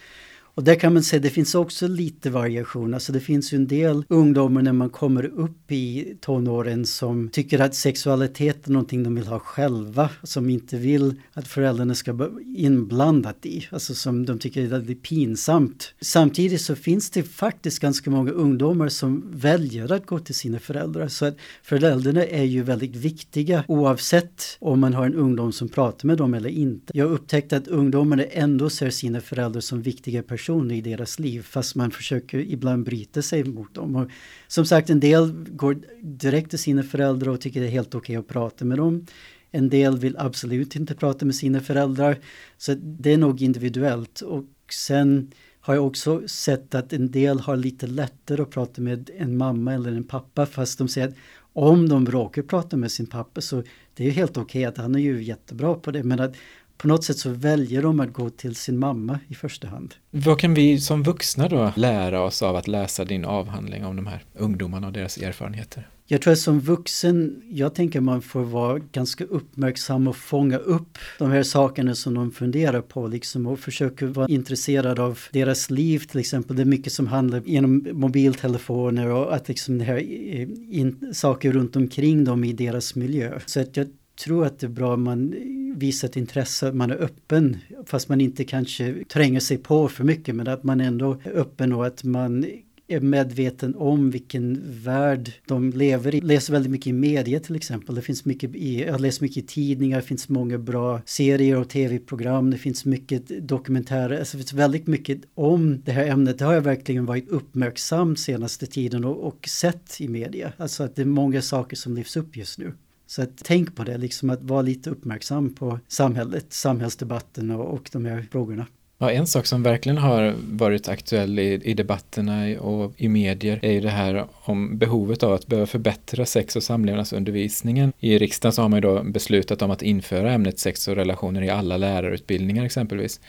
Och 0.59 0.65
där 0.65 0.75
kan 0.75 0.95
man 0.95 1.03
säga 1.03 1.21
det 1.21 1.31
finns 1.31 1.55
också 1.55 1.89
lite 1.89 2.31
variation. 2.31 2.95
Alltså 2.95 3.13
det 3.13 3.21
finns 3.21 3.53
ju 3.53 3.57
en 3.57 3.67
del 3.67 4.05
ungdomar 4.09 4.63
när 4.63 4.73
man 4.73 4.91
kommer 4.91 5.25
upp 5.25 5.73
i 5.73 6.17
tonåren 6.21 6.87
som 6.87 7.29
tycker 7.29 7.59
att 7.61 7.75
sexualitet 7.75 8.67
är 8.67 8.71
någonting 8.71 9.03
de 9.03 9.15
vill 9.15 9.27
ha 9.27 9.39
själva. 9.39 10.11
Som 10.23 10.51
inte 10.51 10.77
vill 10.77 11.15
att 11.33 11.49
föräldrarna 11.49 11.95
ska 11.95 12.13
vara 12.13 12.31
inblandat 12.57 13.47
i. 13.47 13.69
Alltså 13.71 13.95
som 13.95 14.27
de 14.27 14.39
tycker 14.39 14.63
är 14.63 14.67
väldigt 14.67 15.03
pinsamt. 15.03 15.95
Samtidigt 16.01 16.61
så 16.61 16.75
finns 16.75 17.11
det 17.11 17.23
faktiskt 17.23 17.79
ganska 17.79 18.11
många 18.11 18.31
ungdomar 18.31 18.89
som 18.89 19.25
väljer 19.33 19.93
att 19.93 20.07
gå 20.07 20.19
till 20.19 20.35
sina 20.35 20.59
föräldrar. 20.59 21.09
Så 21.09 21.27
att 21.27 21.37
föräldrarna 21.63 22.25
är 22.25 22.45
ju 22.45 22.63
väldigt 22.63 22.97
viktiga 22.97 23.65
oavsett 23.69 24.57
om 24.61 24.81
man 24.81 24.95
har 24.95 25.07
en 25.07 25.15
ungdom 25.15 25.53
som 25.53 25.69
pratar 25.69 26.07
med 26.07 26.19
dem 26.19 26.35
eller 26.35 26.51
inte. 26.51 26.93
Jag 26.95 27.11
upptäckte 27.11 27.57
att 27.57 27.69
ungdomarna 27.69 28.25
ändå 28.25 28.71
ser 28.71 28.91
sina 28.91 29.21
föräldrar 29.21 29.61
som 29.61 29.83
viktiga 29.83 30.23
personer 30.23 30.48
i 30.49 30.81
deras 30.81 31.19
liv 31.19 31.43
fast 31.43 31.75
man 31.75 31.91
försöker 31.91 32.39
ibland 32.39 32.85
bryta 32.85 33.23
sig 33.23 33.45
mot 33.45 33.75
dem. 33.75 33.97
Och 33.97 34.11
som 34.49 34.65
sagt, 34.65 34.91
en 34.91 35.01
del 35.01 35.33
går 35.49 35.79
direkt 36.03 36.51
till 36.51 36.59
sina 36.59 36.83
föräldrar 36.83 37.33
och 37.33 37.41
tycker 37.41 37.61
det 37.61 37.67
är 37.67 37.71
helt 37.71 37.95
okej 37.95 38.19
okay 38.19 38.21
att 38.21 38.29
prata 38.29 38.65
med 38.65 38.79
dem. 38.79 39.07
En 39.51 39.69
del 39.69 39.99
vill 39.99 40.17
absolut 40.19 40.77
inte 40.77 40.95
prata 40.95 41.25
med 41.27 41.35
sina 41.35 41.61
föräldrar. 41.61 42.19
Så 42.57 42.75
det 42.75 43.13
är 43.13 43.19
nog 43.19 43.43
individuellt. 43.43 44.21
Och 44.21 44.45
sen 44.71 45.31
har 45.61 45.75
jag 45.75 45.87
också 45.87 46.23
sett 46.29 46.75
att 46.75 46.93
en 46.93 47.11
del 47.11 47.41
har 47.41 47.57
lite 47.57 47.87
lättare 47.87 48.43
att 48.43 48.51
prata 48.51 48.83
med 48.83 49.11
en 49.17 49.37
mamma 49.37 49.75
eller 49.75 49.93
en 49.93 50.05
pappa 50.05 50.47
fast 50.47 50.79
de 50.79 50.89
säger 50.89 51.09
att 51.09 51.15
om 51.53 51.89
de 51.89 52.07
råkar 52.07 52.43
prata 52.43 52.77
med 52.77 52.93
sin 52.93 53.07
pappa 53.07 53.41
så 53.41 53.63
det 53.95 54.07
är 54.07 54.11
helt 54.11 54.37
okej 54.37 54.43
okay 54.43 54.65
att 54.65 54.77
han 54.77 54.95
är 54.95 54.99
ju 54.99 55.23
jättebra 55.23 55.75
på 55.75 55.91
det 55.91 56.03
men 56.03 56.21
att 56.21 56.35
på 56.79 56.89
något 56.89 57.05
sätt 57.05 57.19
så 57.19 57.31
väljer 57.31 57.83
de 57.83 58.01
att 58.01 58.13
gå 58.13 58.31
till 58.31 58.55
sin 58.55 58.79
mamma 58.79 59.19
i 59.29 59.35
första 59.35 59.69
hand. 59.69 59.95
Vad 60.11 60.39
kan 60.39 60.55
vi 60.55 60.81
som 60.81 61.03
vuxna 61.03 61.49
då 61.49 61.73
lära 61.77 62.23
oss 62.23 62.43
av 62.43 62.57
att 62.57 62.69
läsa 62.69 63.05
din 63.05 63.25
avhandling 63.25 63.85
om 63.85 63.97
de 63.97 64.07
här 64.07 64.25
ungdomarna 64.35 64.87
och 64.87 64.93
deras 64.93 65.19
erfarenheter? 65.19 65.89
Jag 66.11 66.23
tror 66.23 66.33
att 66.33 66.39
som 66.39 66.61
vuxen, 66.61 67.43
jag 67.51 67.75
tänker 67.75 68.01
man 68.01 68.23
får 68.23 68.41
vara 68.41 68.79
ganska 68.79 69.25
uppmärksam 69.25 70.09
och 70.09 70.17
fånga 70.17 70.59
upp 70.59 70.99
de 71.19 71.31
här 71.31 71.43
sakerna 71.43 71.95
som 71.95 72.15
de 72.15 72.31
funderar 72.31 72.81
på 72.81 73.09
liksom 73.09 73.47
och 73.47 73.59
försöka 73.59 74.07
vara 74.07 74.29
intresserad 74.29 74.99
av 74.99 75.19
deras 75.33 75.71
liv 75.71 75.99
till 75.99 76.21
exempel. 76.21 76.57
Det 76.57 76.63
är 76.63 76.67
mycket 76.67 76.93
som 76.93 77.07
handlar 77.07 77.43
genom 77.47 77.87
mobiltelefoner 77.93 79.07
och 79.07 79.35
att 79.35 79.49
liksom 79.49 79.79
det 79.79 79.85
här 79.85 79.97
eh, 79.97 80.49
in, 80.71 81.11
saker 81.15 81.53
runt 81.53 81.77
omkring 81.77 82.25
dem 82.25 82.45
i 82.45 82.53
deras 82.53 82.95
miljö. 82.95 83.41
Så 83.47 83.61
att 83.61 83.77
jag 83.77 83.87
tror 84.19 84.47
att 84.47 84.59
det 84.59 84.67
är 84.67 84.71
bra 84.71 84.95
om 84.95 85.03
man 85.03 85.35
visar 85.77 86.09
ett 86.09 86.17
intresse, 86.17 86.73
man 86.73 86.91
är 86.91 86.97
öppen 86.97 87.57
fast 87.87 88.09
man 88.09 88.21
inte 88.21 88.45
kanske 88.45 89.05
tränger 89.05 89.41
sig 89.41 89.59
på 89.59 89.89
för 89.89 90.05
mycket 90.05 90.35
men 90.35 90.49
att 90.49 90.65
man 90.65 90.81
ändå 90.81 91.19
är 91.25 91.31
öppen 91.31 91.73
och 91.73 91.87
att 91.87 92.05
man 92.05 92.45
är 92.91 93.01
medveten 93.01 93.75
om 93.75 94.11
vilken 94.11 94.63
värld 94.65 95.33
de 95.47 95.71
lever 95.71 96.15
i. 96.15 96.19
Jag 96.19 96.27
läser 96.27 96.53
väldigt 96.53 96.73
mycket 96.73 96.87
i 96.87 96.93
media 96.93 97.41
till 97.41 97.57
exempel. 97.57 97.95
Det 97.95 98.03
finns 98.03 98.25
mycket 98.25 98.55
i, 98.55 98.85
jag 98.85 99.01
läser 99.01 99.23
mycket 99.23 99.37
i 99.37 99.47
tidningar, 99.47 99.97
det 99.97 100.07
finns 100.07 100.29
många 100.29 100.59
bra 100.59 101.01
serier 101.05 101.57
och 101.57 101.69
tv-program, 101.69 102.51
det 102.51 102.59
finns 102.59 102.85
mycket 102.85 103.49
dokumentärer, 103.49 104.19
alltså 104.19 104.37
det 104.37 104.43
finns 104.43 104.53
väldigt 104.53 104.87
mycket 104.87 105.21
om 105.35 105.83
det 105.85 105.93
här 105.93 106.07
ämnet. 106.07 106.39
Det 106.39 106.45
har 106.45 106.55
jag 106.55 106.61
verkligen 106.61 107.07
varit 107.07 107.29
uppmärksam 107.29 108.17
senaste 108.17 108.67
tiden 108.67 109.05
och, 109.05 109.27
och 109.27 109.49
sett 109.49 110.01
i 110.01 110.09
media. 110.09 110.53
Alltså 110.57 110.83
att 110.83 110.97
det 110.97 111.03
är 111.03 111.07
många 111.07 111.43
saker 111.43 111.77
som 111.77 111.95
lyfts 111.95 112.17
upp 112.17 112.37
just 112.37 112.59
nu. 112.59 112.73
Så 113.09 113.23
att 113.23 113.43
tänk 113.45 113.77
på 113.77 113.85
det, 113.85 113.99
liksom 113.99 114.31
att 114.31 114.43
vara 114.43 114.63
lite 114.63 114.91
uppmärksam 114.91 115.55
på 115.55 115.79
samhället, 115.89 116.47
samhällsdebatten 116.49 117.51
och, 117.51 117.75
och 117.75 117.89
de 117.93 118.05
här 118.05 118.27
frågorna. 118.31 118.67
Ja, 118.99 119.11
en 119.11 119.27
sak 119.27 119.47
som 119.47 119.63
verkligen 119.63 119.99
har 119.99 120.35
varit 120.51 120.89
aktuell 120.89 121.39
i, 121.39 121.61
i 121.65 121.75
debatterna 121.75 122.61
och 122.61 122.93
i 122.97 123.09
medier 123.09 123.59
är 123.63 123.73
ju 123.73 123.81
det 123.81 123.91
här 123.91 124.27
om 124.33 124.79
behovet 124.79 125.23
av 125.23 125.33
att 125.33 125.47
behöva 125.47 125.67
förbättra 125.67 126.27
sex 126.27 126.57
och 126.57 126.63
samlevnadsundervisningen. 126.63 127.93
I 128.01 128.19
riksdagen 128.19 128.53
så 128.53 128.63
har 128.63 128.69
man 128.69 128.77
ju 128.77 128.81
då 128.81 129.03
beslutat 129.03 129.63
om 129.63 129.71
att 129.71 129.83
införa 129.83 130.33
ämnet 130.33 130.59
sex 130.59 130.89
och 130.89 130.97
relationer 130.97 131.43
i 131.43 131.51
alla 131.51 131.77
lärarutbildningar 131.77 132.65
exempelvis. 132.65 133.21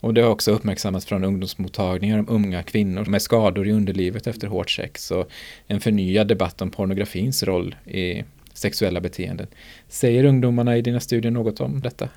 Och 0.00 0.14
det 0.14 0.20
har 0.20 0.30
också 0.30 0.50
uppmärksammats 0.50 1.06
från 1.06 1.24
ungdomsmottagningar 1.24 2.18
om 2.18 2.28
unga 2.28 2.62
kvinnor 2.62 3.04
med 3.04 3.22
skador 3.22 3.68
i 3.68 3.72
underlivet 3.72 4.26
efter 4.26 4.46
hårt 4.46 4.70
sex 4.70 5.10
och 5.10 5.30
en 5.66 5.80
förnyad 5.80 6.28
debatt 6.28 6.62
om 6.62 6.70
pornografins 6.70 7.42
roll 7.42 7.74
i 7.86 8.24
sexuella 8.60 9.00
beteenden. 9.00 9.46
Säger 9.88 10.24
ungdomarna 10.24 10.76
i 10.76 10.82
dina 10.82 11.00
studier 11.00 11.30
något 11.30 11.60
om 11.60 11.80
detta? 11.80 12.08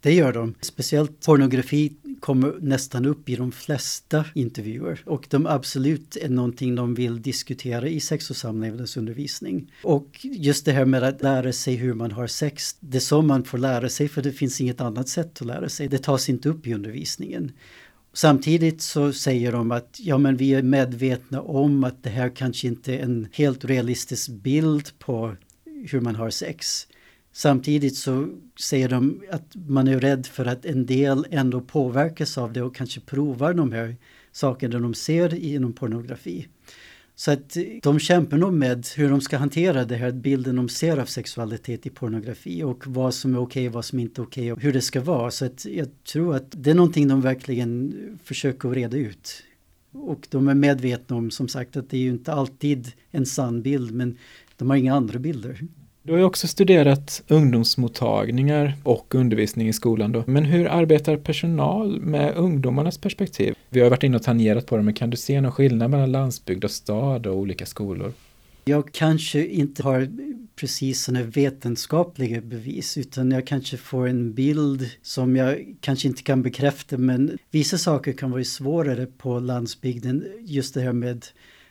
Det 0.00 0.12
gör 0.12 0.32
de. 0.32 0.54
Speciellt 0.60 1.24
pornografi 1.26 1.92
kommer 2.20 2.54
nästan 2.60 3.06
upp 3.06 3.28
i 3.28 3.36
de 3.36 3.52
flesta 3.52 4.24
intervjuer 4.34 5.02
och 5.04 5.26
de 5.30 5.46
absolut 5.46 6.16
är 6.16 6.28
någonting 6.28 6.74
de 6.74 6.94
vill 6.94 7.22
diskutera 7.22 7.88
i 7.88 8.00
sex 8.00 8.30
och 8.30 8.36
samlevnadsundervisning. 8.36 9.72
Och 9.82 10.18
just 10.22 10.64
det 10.64 10.72
här 10.72 10.84
med 10.84 11.02
att 11.02 11.22
lära 11.22 11.52
sig 11.52 11.74
hur 11.74 11.94
man 11.94 12.10
har 12.12 12.26
sex, 12.26 12.76
det 12.80 12.98
är 12.98 13.00
så 13.00 13.22
man 13.22 13.44
får 13.44 13.58
lära 13.58 13.88
sig 13.88 14.08
för 14.08 14.22
det 14.22 14.32
finns 14.32 14.60
inget 14.60 14.80
annat 14.80 15.08
sätt 15.08 15.40
att 15.40 15.46
lära 15.46 15.68
sig. 15.68 15.88
Det 15.88 15.98
tas 15.98 16.28
inte 16.28 16.48
upp 16.48 16.66
i 16.66 16.74
undervisningen. 16.74 17.52
Samtidigt 18.12 18.82
så 18.82 19.12
säger 19.12 19.52
de 19.52 19.72
att 19.72 19.96
ja, 19.98 20.18
men 20.18 20.36
vi 20.36 20.54
är 20.54 20.62
medvetna 20.62 21.40
om 21.40 21.84
att 21.84 22.02
det 22.02 22.10
här 22.10 22.36
kanske 22.36 22.66
inte 22.66 22.94
är 22.94 23.02
en 23.02 23.28
helt 23.32 23.64
realistisk 23.64 24.28
bild 24.28 24.98
på 24.98 25.36
hur 25.90 26.00
man 26.00 26.14
har 26.14 26.30
sex. 26.30 26.86
Samtidigt 27.32 27.96
så 27.96 28.28
säger 28.60 28.88
de 28.88 29.22
att 29.30 29.54
man 29.54 29.88
är 29.88 30.00
rädd 30.00 30.26
för 30.26 30.44
att 30.44 30.64
en 30.64 30.86
del 30.86 31.26
ändå 31.30 31.60
påverkas 31.60 32.38
av 32.38 32.52
det 32.52 32.62
och 32.62 32.76
kanske 32.76 33.00
provar 33.00 33.54
de 33.54 33.72
här 33.72 33.96
sakerna 34.32 34.78
de 34.78 34.94
ser 34.94 35.34
inom 35.34 35.72
pornografi. 35.72 36.48
Så 37.18 37.30
att 37.30 37.56
de 37.82 37.98
kämpar 37.98 38.36
nog 38.36 38.52
med 38.52 38.86
hur 38.96 39.10
de 39.10 39.20
ska 39.20 39.36
hantera 39.36 39.84
det 39.84 39.96
här 39.96 40.12
bilden 40.12 40.56
de 40.56 40.68
ser 40.68 40.96
av 40.96 41.06
sexualitet 41.06 41.86
i 41.86 41.90
pornografi 41.90 42.62
och 42.62 42.86
vad 42.86 43.14
som 43.14 43.34
är 43.34 43.38
okej, 43.38 43.68
okay, 43.68 43.74
vad 43.74 43.84
som 43.84 43.98
inte 43.98 44.20
är 44.20 44.24
okej 44.24 44.42
okay 44.42 44.52
och 44.52 44.62
hur 44.62 44.72
det 44.72 44.80
ska 44.80 45.00
vara. 45.00 45.30
Så 45.30 45.44
att 45.44 45.64
jag 45.64 45.88
tror 46.12 46.36
att 46.36 46.46
det 46.50 46.70
är 46.70 46.74
någonting 46.74 47.08
de 47.08 47.20
verkligen 47.20 47.94
försöker 48.24 48.68
reda 48.68 48.96
ut. 48.96 49.42
Och 49.92 50.26
de 50.30 50.48
är 50.48 50.54
medvetna 50.54 51.16
om 51.16 51.30
som 51.30 51.48
sagt 51.48 51.76
att 51.76 51.90
det 51.90 51.96
är 51.96 52.00
ju 52.00 52.10
inte 52.10 52.32
alltid 52.32 52.92
en 53.10 53.26
sann 53.26 53.62
bild 53.62 53.94
men 53.94 54.18
de 54.56 54.70
har 54.70 54.76
inga 54.76 54.94
andra 54.94 55.18
bilder. 55.18 55.60
Du 56.02 56.12
har 56.12 56.18
ju 56.18 56.24
också 56.24 56.48
studerat 56.48 57.22
ungdomsmottagningar 57.28 58.74
och 58.82 59.14
undervisning 59.14 59.68
i 59.68 59.72
skolan 59.72 60.12
då. 60.12 60.24
Men 60.26 60.44
hur 60.44 60.66
arbetar 60.66 61.16
personal 61.16 62.00
med 62.00 62.36
ungdomarnas 62.36 62.98
perspektiv? 62.98 63.54
Vi 63.70 63.80
har 63.80 63.90
varit 63.90 64.02
inne 64.02 64.16
och 64.16 64.22
tangerat 64.22 64.66
på 64.66 64.76
det, 64.76 64.82
men 64.82 64.94
kan 64.94 65.10
du 65.10 65.16
se 65.16 65.40
någon 65.40 65.52
skillnad 65.52 65.90
mellan 65.90 66.12
landsbygd 66.12 66.64
och 66.64 66.70
stad 66.70 67.26
och 67.26 67.36
olika 67.36 67.66
skolor? 67.66 68.12
Jag 68.64 68.92
kanske 68.92 69.46
inte 69.46 69.82
har 69.82 70.08
precis 70.56 71.02
sådana 71.02 71.24
vetenskapliga 71.24 72.40
bevis 72.40 72.98
utan 72.98 73.30
jag 73.30 73.46
kanske 73.46 73.76
får 73.76 74.08
en 74.08 74.32
bild 74.32 74.90
som 75.02 75.36
jag 75.36 75.76
kanske 75.80 76.08
inte 76.08 76.22
kan 76.22 76.42
bekräfta 76.42 76.98
men 76.98 77.38
vissa 77.50 77.78
saker 77.78 78.12
kan 78.12 78.30
vara 78.30 78.44
svårare 78.44 79.06
på 79.06 79.38
landsbygden. 79.38 80.24
Just 80.40 80.74
det 80.74 80.80
här 80.80 80.92
med 80.92 81.26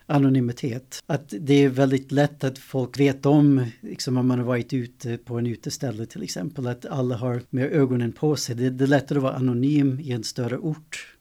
anonymitet. 0.07 1.03
Att 1.05 1.33
det 1.39 1.53
är 1.53 1.69
väldigt 1.69 2.11
lätt 2.11 2.43
att 2.43 2.59
folk 2.59 2.99
vet 2.99 3.25
om, 3.25 3.65
liksom 3.81 4.17
om 4.17 4.27
man 4.27 4.39
har 4.39 4.45
varit 4.45 4.73
ute 4.73 5.17
på 5.17 5.37
en 5.37 5.47
uteställe 5.47 6.05
till 6.05 6.23
exempel, 6.23 6.67
att 6.67 6.85
alla 6.85 7.15
har 7.15 7.41
med 7.49 7.71
ögonen 7.71 8.11
på 8.11 8.35
sig. 8.35 8.55
Det, 8.55 8.69
det 8.69 8.83
är 8.83 8.87
lättare 8.87 9.17
att 9.17 9.23
vara 9.23 9.35
anonym 9.35 9.99
i 9.99 10.11
en 10.11 10.23
större 10.23 10.57
ort. 10.57 11.17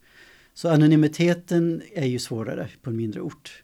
Så 0.55 0.69
anonymiteten 0.69 1.83
är 1.95 2.07
ju 2.07 2.19
svårare 2.19 2.69
på 2.83 2.91
en 2.91 2.97
mindre 2.97 3.21
ort. 3.21 3.63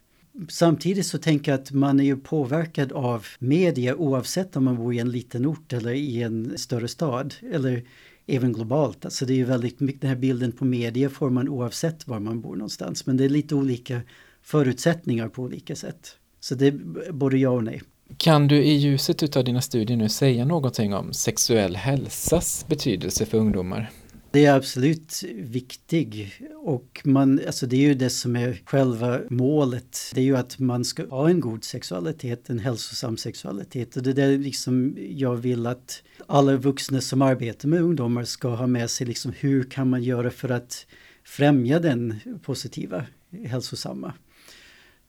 Samtidigt 0.49 1.05
så 1.05 1.17
tänker 1.17 1.51
jag 1.51 1.61
att 1.61 1.71
man 1.71 1.99
är 1.99 2.03
ju 2.03 2.17
påverkad 2.17 2.91
av 2.91 3.25
media 3.39 3.95
oavsett 3.95 4.55
om 4.55 4.63
man 4.63 4.75
bor 4.75 4.93
i 4.93 4.99
en 4.99 5.11
liten 5.11 5.45
ort 5.45 5.73
eller 5.73 5.91
i 5.91 6.21
en 6.21 6.57
större 6.57 6.87
stad. 6.87 7.33
Eller 7.51 7.83
även 8.27 8.53
globalt. 8.53 9.05
Alltså 9.05 9.25
det 9.25 9.33
är 9.33 9.37
ju 9.37 9.43
väldigt 9.43 9.79
mycket, 9.79 10.01
den 10.01 10.09
här 10.09 10.17
bilden 10.17 10.51
på 10.51 10.65
media 10.65 11.09
får 11.09 11.29
man 11.29 11.49
oavsett 11.49 12.07
var 12.07 12.19
man 12.19 12.41
bor 12.41 12.55
någonstans. 12.55 13.05
Men 13.05 13.17
det 13.17 13.25
är 13.25 13.29
lite 13.29 13.55
olika 13.55 14.01
förutsättningar 14.41 15.27
på 15.27 15.41
olika 15.41 15.75
sätt. 15.75 16.15
Så 16.39 16.55
det 16.55 16.67
är 16.67 17.11
både 17.11 17.37
ja 17.37 17.49
och 17.49 17.63
nej. 17.63 17.81
Kan 18.17 18.47
du 18.47 18.63
i 18.63 18.73
ljuset 18.73 19.35
av 19.35 19.43
dina 19.43 19.61
studier 19.61 19.97
nu 19.97 20.09
säga 20.09 20.45
någonting 20.45 20.93
om 20.93 21.13
sexuell 21.13 21.75
hälsas 21.75 22.65
betydelse 22.67 23.25
för 23.25 23.37
ungdomar? 23.37 23.91
Det 24.31 24.45
är 24.45 24.55
absolut 24.55 25.23
viktigt 25.33 26.27
och 26.63 27.01
man, 27.03 27.39
alltså 27.47 27.65
det 27.67 27.75
är 27.75 27.81
ju 27.81 27.93
det 27.93 28.09
som 28.09 28.35
är 28.35 28.61
själva 28.65 29.19
målet. 29.29 30.11
Det 30.13 30.21
är 30.21 30.25
ju 30.25 30.37
att 30.37 30.59
man 30.59 30.85
ska 30.85 31.07
ha 31.07 31.29
en 31.29 31.39
god 31.39 31.63
sexualitet, 31.63 32.49
en 32.49 32.59
hälsosam 32.59 33.17
sexualitet. 33.17 33.95
Och 33.95 34.03
det 34.03 34.09
är 34.09 34.13
det 34.13 34.37
liksom 34.37 34.97
jag 34.99 35.35
vill 35.35 35.67
att 35.67 36.03
alla 36.27 36.55
vuxna 36.55 37.01
som 37.01 37.21
arbetar 37.21 37.67
med 37.67 37.81
ungdomar 37.81 38.23
ska 38.23 38.47
ha 38.47 38.67
med 38.67 38.89
sig. 38.89 39.07
Liksom 39.07 39.33
hur 39.39 39.63
kan 39.63 39.89
man 39.89 40.03
göra 40.03 40.29
för 40.29 40.49
att 40.49 40.85
främja 41.23 41.79
den 41.79 42.15
positiva, 42.43 43.05
hälsosamma? 43.45 44.13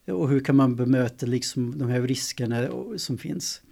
Och 0.06 0.28
hur 0.28 0.40
kan 0.40 0.56
man 0.56 0.76
bemöta 0.76 1.26
liksom 1.26 1.78
de 1.78 1.88
här 1.88 2.00
riskerna 2.00 2.68
som 2.96 3.18
finns? 3.18 3.62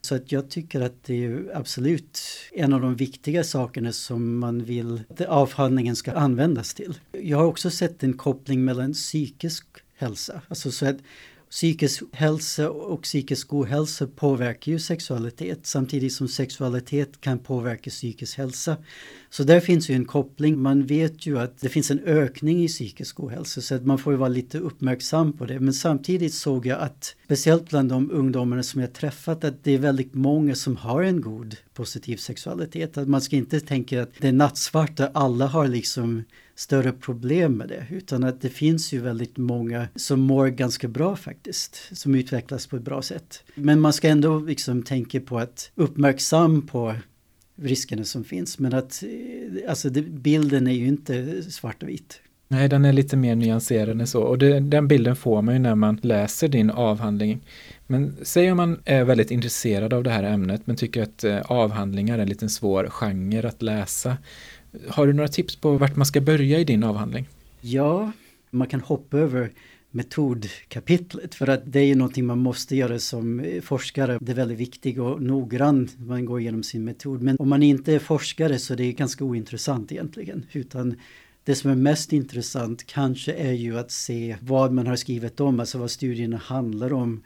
Så 0.00 0.14
att 0.14 0.32
jag 0.32 0.50
tycker 0.50 0.80
att 0.80 1.04
det 1.04 1.24
är 1.24 1.50
absolut 1.54 2.20
en 2.52 2.72
av 2.72 2.80
de 2.80 2.96
viktiga 2.96 3.44
sakerna 3.44 3.92
som 3.92 4.38
man 4.38 4.64
vill 4.64 5.02
att 5.10 5.20
avhandlingen 5.20 5.96
ska 5.96 6.12
användas 6.12 6.74
till. 6.74 6.98
Jag 7.12 7.38
har 7.38 7.44
också 7.44 7.70
sett 7.70 8.02
en 8.02 8.12
koppling 8.12 8.64
mellan 8.64 8.92
psykisk 8.92 9.66
hälsa, 9.96 10.40
alltså 10.48 10.70
så 10.70 10.86
att 10.86 10.96
psykisk 11.50 12.02
hälsa 12.12 12.70
och 12.70 13.02
psykisk 13.02 13.52
ohälsa 13.52 14.06
påverkar 14.06 14.72
ju 14.72 14.78
sexualitet 14.78 15.66
samtidigt 15.66 16.12
som 16.12 16.28
sexualitet 16.28 17.20
kan 17.20 17.38
påverka 17.38 17.90
psykisk 17.90 18.38
hälsa. 18.38 18.76
Så 19.30 19.44
där 19.44 19.60
finns 19.60 19.90
ju 19.90 19.94
en 19.94 20.04
koppling. 20.04 20.58
Man 20.58 20.86
vet 20.86 21.26
ju 21.26 21.38
att 21.38 21.60
det 21.60 21.68
finns 21.68 21.90
en 21.90 22.00
ökning 22.00 22.64
i 22.64 22.68
psykisk 22.68 23.20
ohälsa 23.20 23.60
så 23.60 23.74
att 23.74 23.86
man 23.86 23.98
får 23.98 24.12
ju 24.12 24.16
vara 24.16 24.28
lite 24.28 24.58
uppmärksam 24.58 25.32
på 25.32 25.46
det. 25.46 25.60
Men 25.60 25.74
samtidigt 25.74 26.34
såg 26.34 26.66
jag 26.66 26.80
att 26.80 27.16
speciellt 27.24 27.70
bland 27.70 27.88
de 27.88 28.10
ungdomarna 28.10 28.62
som 28.62 28.80
jag 28.80 28.92
träffat 28.92 29.44
att 29.44 29.64
det 29.64 29.74
är 29.74 29.78
väldigt 29.78 30.14
många 30.14 30.54
som 30.54 30.76
har 30.76 31.02
en 31.02 31.20
god 31.20 31.56
positiv 31.74 32.16
sexualitet. 32.16 32.98
Att 32.98 33.08
man 33.08 33.20
ska 33.20 33.36
inte 33.36 33.60
tänka 33.60 34.02
att 34.02 34.10
det 34.20 34.28
är 34.28 34.32
nattsvart 34.32 35.00
och 35.00 35.08
alla 35.12 35.46
har 35.46 35.68
liksom 35.68 36.24
större 36.56 36.92
problem 36.92 37.52
med 37.52 37.68
det. 37.68 37.86
Utan 37.90 38.24
att 38.24 38.40
det 38.40 38.48
finns 38.48 38.92
ju 38.92 39.00
väldigt 39.00 39.36
många 39.36 39.88
som 39.94 40.20
mår 40.20 40.46
ganska 40.46 40.88
bra 40.88 41.16
faktiskt. 41.16 41.90
Som 41.92 42.14
utvecklas 42.14 42.66
på 42.66 42.76
ett 42.76 42.82
bra 42.82 43.02
sätt. 43.02 43.42
Men 43.54 43.80
man 43.80 43.92
ska 43.92 44.08
ändå 44.08 44.38
liksom 44.38 44.82
tänka 44.82 45.20
på 45.20 45.38
att 45.38 45.70
uppmärksam 45.74 46.66
på 46.66 46.94
riskerna 47.56 48.04
som 48.04 48.24
finns. 48.24 48.58
Men 48.58 48.74
att 48.74 49.02
eh, 49.02 49.70
alltså 49.70 49.90
det, 49.90 50.02
bilden 50.02 50.66
är 50.66 50.72
ju 50.72 50.86
inte 50.86 51.42
svart 51.42 51.82
och 51.82 51.88
vit. 51.88 52.20
Nej, 52.48 52.68
den 52.68 52.84
är 52.84 52.92
lite 52.92 53.16
mer 53.16 53.34
nyanserad 53.34 54.00
än 54.00 54.06
så. 54.06 54.22
Och 54.22 54.38
det, 54.38 54.60
den 54.60 54.88
bilden 54.88 55.16
får 55.16 55.42
man 55.42 55.54
ju 55.54 55.60
när 55.60 55.74
man 55.74 55.98
läser 56.02 56.48
din 56.48 56.70
avhandling. 56.70 57.40
Men 57.86 58.16
säg 58.22 58.50
om 58.50 58.56
man 58.56 58.80
är 58.84 59.04
väldigt 59.04 59.30
intresserad 59.30 59.92
av 59.92 60.02
det 60.02 60.10
här 60.10 60.22
ämnet 60.22 60.62
men 60.64 60.76
tycker 60.76 61.02
att 61.02 61.24
eh, 61.24 61.40
avhandlingar 61.40 62.18
är 62.18 62.22
en 62.22 62.28
liten 62.28 62.50
svår 62.50 62.88
genre 62.90 63.48
att 63.48 63.62
läsa. 63.62 64.16
Har 64.88 65.06
du 65.06 65.12
några 65.12 65.28
tips 65.28 65.56
på 65.56 65.78
vart 65.78 65.96
man 65.96 66.06
ska 66.06 66.20
börja 66.20 66.58
i 66.58 66.64
din 66.64 66.84
avhandling? 66.84 67.28
Ja, 67.60 68.12
man 68.50 68.68
kan 68.68 68.80
hoppa 68.80 69.18
över 69.18 69.50
metodkapitlet 69.90 71.34
för 71.34 71.48
att 71.48 71.62
det 71.64 71.80
är 71.80 71.84
ju 71.84 71.94
någonting 71.94 72.26
man 72.26 72.38
måste 72.38 72.76
göra 72.76 72.98
som 72.98 73.44
forskare. 73.62 74.18
Det 74.20 74.32
är 74.32 74.36
väldigt 74.36 74.58
viktigt 74.58 74.98
och 74.98 75.22
noggrant 75.22 75.98
man 75.98 76.24
går 76.24 76.40
igenom 76.40 76.62
sin 76.62 76.84
metod. 76.84 77.22
Men 77.22 77.36
om 77.36 77.48
man 77.48 77.62
inte 77.62 77.92
är 77.92 77.98
forskare 77.98 78.58
så 78.58 78.74
det 78.74 78.84
är 78.84 78.92
ganska 78.92 79.24
ointressant 79.24 79.92
egentligen. 79.92 80.46
Utan 80.52 80.96
det 81.44 81.54
som 81.54 81.70
är 81.70 81.74
mest 81.74 82.12
intressant 82.12 82.86
kanske 82.86 83.32
är 83.32 83.52
ju 83.52 83.78
att 83.78 83.90
se 83.90 84.36
vad 84.40 84.72
man 84.72 84.86
har 84.86 84.96
skrivit 84.96 85.40
om, 85.40 85.60
alltså 85.60 85.78
vad 85.78 85.90
studierna 85.90 86.36
handlar 86.36 86.92
om 86.92 87.22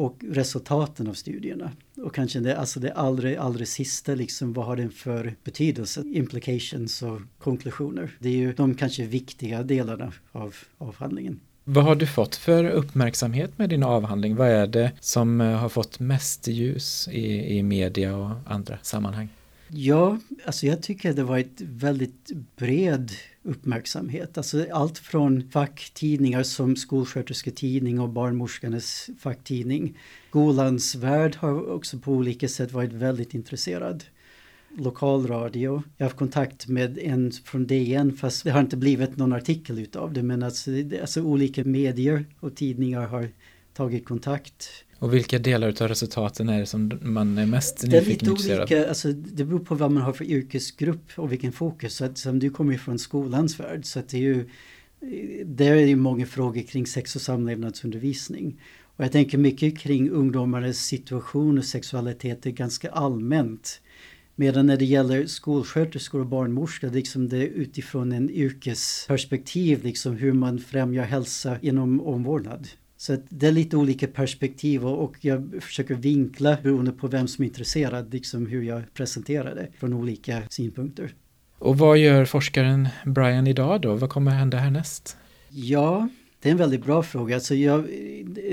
och 0.00 0.24
resultaten 0.28 1.08
av 1.08 1.14
studierna. 1.14 1.70
Och 1.96 2.14
kanske 2.14 2.40
det, 2.40 2.56
alltså 2.56 2.80
det 2.80 2.92
allra, 2.92 3.40
allra 3.40 3.64
sista, 3.64 4.14
liksom, 4.14 4.52
vad 4.52 4.66
har 4.66 4.76
den 4.76 4.90
för 4.90 5.34
betydelse? 5.44 6.04
Implications 6.06 7.02
och 7.02 7.20
konklusioner. 7.38 8.16
Det 8.18 8.28
är 8.28 8.36
ju 8.36 8.52
de 8.52 8.74
kanske 8.74 9.04
viktiga 9.04 9.62
delarna 9.62 10.12
av 10.32 10.54
avhandlingen. 10.78 11.40
Vad 11.64 11.84
har 11.84 11.94
du 11.94 12.06
fått 12.06 12.36
för 12.36 12.64
uppmärksamhet 12.64 13.58
med 13.58 13.70
din 13.70 13.82
avhandling? 13.82 14.36
Vad 14.36 14.48
är 14.48 14.66
det 14.66 14.92
som 15.00 15.40
eh, 15.40 15.46
har 15.46 15.68
fått 15.68 16.00
mest 16.00 16.48
ljus 16.48 17.08
i, 17.08 17.56
i 17.58 17.62
media 17.62 18.16
och 18.16 18.30
andra 18.46 18.78
sammanhang? 18.82 19.28
Ja, 19.68 20.18
alltså 20.44 20.66
jag 20.66 20.82
tycker 20.82 21.12
det 21.12 21.22
var 21.22 21.38
ett 21.38 21.60
väldigt 21.60 22.30
bred 22.56 23.10
uppmärksamhet. 23.42 24.38
Alltså 24.38 24.66
allt 24.72 24.98
från 24.98 25.50
facktidningar 25.50 26.42
som 26.42 26.76
Skolskötersketidning 26.76 28.00
och 28.00 28.08
Barnmorskarnas 28.08 29.10
facktidning. 29.18 29.98
Skolans 30.28 30.94
värld 30.94 31.36
har 31.36 31.70
också 31.70 31.98
på 31.98 32.12
olika 32.12 32.48
sätt 32.48 32.72
varit 32.72 32.92
väldigt 32.92 33.34
intresserad. 33.34 34.04
Lokalradio. 34.78 35.82
Jag 35.96 36.04
har 36.04 36.10
haft 36.10 36.18
kontakt 36.18 36.68
med 36.68 36.98
en 36.98 37.32
från 37.32 37.66
DN 37.66 38.16
fast 38.16 38.44
det 38.44 38.50
har 38.50 38.60
inte 38.60 38.76
blivit 38.76 39.16
någon 39.16 39.32
artikel 39.32 39.78
utav 39.78 40.12
det 40.12 40.22
men 40.22 40.42
alltså, 40.42 40.70
alltså 41.00 41.22
olika 41.22 41.64
medier 41.64 42.24
och 42.40 42.56
tidningar 42.56 43.06
har 43.06 43.28
tagit 43.74 44.04
kontakt. 44.04 44.84
Och 45.00 45.14
vilka 45.14 45.38
delar 45.38 45.68
av 45.82 45.88
resultaten 45.88 46.48
är 46.48 46.60
det 46.60 46.66
som 46.66 46.98
man 47.02 47.38
är 47.38 47.46
mest 47.46 47.82
nyfiken 47.82 48.18
på? 48.18 48.42
Det 48.42 48.50
är 48.50 48.58
lite 48.58 48.60
olika, 48.60 48.88
alltså, 48.88 49.12
det 49.12 49.44
beror 49.44 49.58
på 49.58 49.74
vad 49.74 49.90
man 49.90 50.02
har 50.02 50.12
för 50.12 50.24
yrkesgrupp 50.24 51.12
och 51.16 51.32
vilken 51.32 51.52
fokus. 51.52 51.94
Så 51.94 52.04
att, 52.04 52.18
som 52.18 52.38
du 52.38 52.50
kommer 52.50 52.72
ju 52.72 52.78
från 52.78 52.98
skolans 52.98 53.60
värld 53.60 53.84
så 53.84 53.98
att 53.98 54.08
det 54.08 54.16
är 54.16 54.22
ju 54.22 54.48
där 55.44 55.76
är 55.76 55.86
det 55.86 55.96
många 55.96 56.26
frågor 56.26 56.62
kring 56.62 56.86
sex 56.86 57.16
och 57.16 57.22
samlevnadsundervisning. 57.22 58.60
Och 58.96 59.04
jag 59.04 59.12
tänker 59.12 59.38
mycket 59.38 59.78
kring 59.78 60.10
ungdomarnas 60.10 60.76
situation 60.76 61.58
och 61.58 61.64
sexualitet 61.64 62.46
är 62.46 62.50
ganska 62.50 62.90
allmänt. 62.90 63.80
Medan 64.36 64.66
när 64.66 64.76
det 64.76 64.84
gäller 64.84 65.26
skolsköterskor 65.26 66.20
och 66.20 66.26
barnmorskor, 66.26 66.90
liksom 66.90 67.28
det 67.28 67.36
är 67.36 67.46
utifrån 67.46 68.12
en 68.12 68.30
yrkesperspektiv, 68.30 69.84
liksom 69.84 70.16
hur 70.16 70.32
man 70.32 70.58
främjar 70.58 71.04
hälsa 71.04 71.58
inom 71.60 72.00
omvårdnad. 72.00 72.68
Så 73.00 73.16
det 73.28 73.46
är 73.46 73.52
lite 73.52 73.76
olika 73.76 74.06
perspektiv 74.06 74.86
och 74.86 75.16
jag 75.20 75.54
försöker 75.60 75.94
vinkla 75.94 76.56
beroende 76.62 76.92
på 76.92 77.08
vem 77.08 77.28
som 77.28 77.42
är 77.44 77.48
intresserad, 77.48 78.12
liksom 78.12 78.46
hur 78.46 78.62
jag 78.62 78.94
presenterar 78.94 79.54
det 79.54 79.68
från 79.78 79.92
olika 79.92 80.42
synpunkter. 80.48 81.14
Och 81.58 81.78
vad 81.78 81.98
gör 81.98 82.24
forskaren 82.24 82.88
Brian 83.04 83.46
idag 83.46 83.80
då? 83.80 83.94
Vad 83.94 84.10
kommer 84.10 84.30
hända 84.30 84.58
härnäst? 84.58 85.16
Ja, 85.50 86.08
det 86.42 86.48
är 86.48 86.50
en 86.50 86.58
väldigt 86.58 86.84
bra 86.84 87.02
fråga. 87.02 87.34
Alltså 87.34 87.54
jag, 87.54 87.84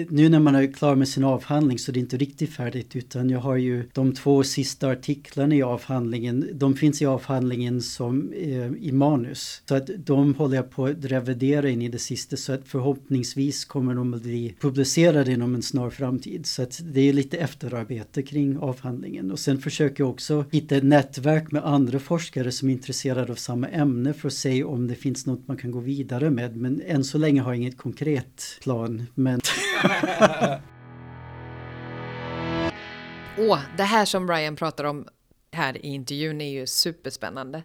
nu 0.10 0.30
när 0.30 0.40
man 0.40 0.56
är 0.56 0.74
klar 0.74 0.96
med 0.96 1.08
sin 1.08 1.24
avhandling 1.24 1.80
så 1.80 1.92
är 1.92 1.94
det 1.94 2.00
inte 2.00 2.18
riktigt 2.18 2.50
färdigt 2.50 2.96
utan 2.96 3.30
jag 3.30 3.40
har 3.40 3.56
ju 3.56 3.90
de 3.94 4.14
två 4.14 4.44
sista 4.44 4.90
artiklarna 4.90 5.56
i 5.56 5.62
avhandlingen. 5.62 6.50
De 6.54 6.76
finns 6.76 7.02
i 7.02 7.06
avhandlingen 7.06 7.82
som 7.82 8.34
eh, 8.34 8.72
i 8.80 8.92
manus. 8.92 9.62
Så 9.66 9.76
att 9.76 9.90
de 9.98 10.34
håller 10.36 10.56
jag 10.56 10.72
på 10.72 10.86
att 10.86 11.06
revidera 11.06 11.70
in 11.70 11.82
i 11.82 11.90
det 11.90 12.00
sista 12.00 12.38
så 12.38 12.54
att 12.54 12.62
förhoppningsvis 12.66 13.66
kommer 13.66 13.96
de 13.96 14.14
att 14.14 14.22
bli 14.22 14.56
publicerade 14.60 15.32
inom 15.32 15.56
en 15.56 15.64
snar 15.64 15.90
framtid. 15.90 16.46
Så 16.46 16.64
att 16.64 16.82
det 16.84 17.02
är 17.02 17.14
lite 17.14 17.38
efterarbete 17.38 18.22
kring 18.22 18.58
avhandlingen. 18.58 19.32
Och 19.32 19.40
sen 19.40 19.58
försöker 19.58 20.04
jag 20.04 20.10
också 20.10 20.46
hitta 20.52 20.76
ett 20.76 20.84
nätverk 20.84 21.52
med 21.52 21.66
andra 21.66 22.00
forskare 22.00 22.52
som 22.52 22.70
är 22.70 22.74
intresserade 22.74 23.32
av 23.32 23.36
samma 23.36 23.68
ämne 23.68 24.14
för 24.14 24.28
att 24.28 24.34
se 24.34 24.64
om 24.64 24.88
det 24.88 24.96
finns 24.96 25.26
något 25.26 25.48
man 25.48 25.58
kan 25.58 25.72
gå 25.72 25.80
vidare 25.80 26.30
med. 26.30 26.58
Men 26.58 26.82
än 26.82 27.04
så 27.04 27.18
länge 27.18 27.42
har 27.42 27.52
jag 27.52 27.58
inget 27.58 27.77
konkret 27.78 28.60
plan. 28.62 29.08
Men... 29.14 29.42
Åh, 33.38 33.60
det 33.78 33.84
här 33.84 34.06
som 34.06 34.26
Brian 34.26 34.56
pratar 34.56 34.84
om 34.84 35.08
här 35.52 35.86
i 35.86 35.88
intervjun 35.88 36.42
är 36.42 36.50
ju 36.50 36.68
superspännande. 36.68 37.64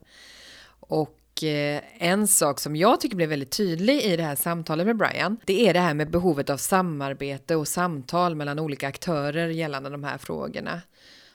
Och 0.80 1.44
eh, 1.44 1.82
en 1.98 2.28
sak 2.28 2.60
som 2.60 2.76
jag 2.76 3.00
tycker 3.00 3.16
blev 3.16 3.28
väldigt 3.28 3.56
tydlig 3.56 4.02
i 4.02 4.16
det 4.16 4.22
här 4.22 4.36
samtalet 4.36 4.86
med 4.86 4.96
Brian, 4.96 5.36
det 5.44 5.68
är 5.68 5.72
det 5.72 5.80
här 5.80 5.94
med 5.94 6.10
behovet 6.10 6.50
av 6.50 6.56
samarbete 6.56 7.56
och 7.56 7.68
samtal 7.68 8.34
mellan 8.34 8.58
olika 8.58 8.88
aktörer 8.88 9.48
gällande 9.48 9.90
de 9.90 10.04
här 10.04 10.18
frågorna. 10.18 10.80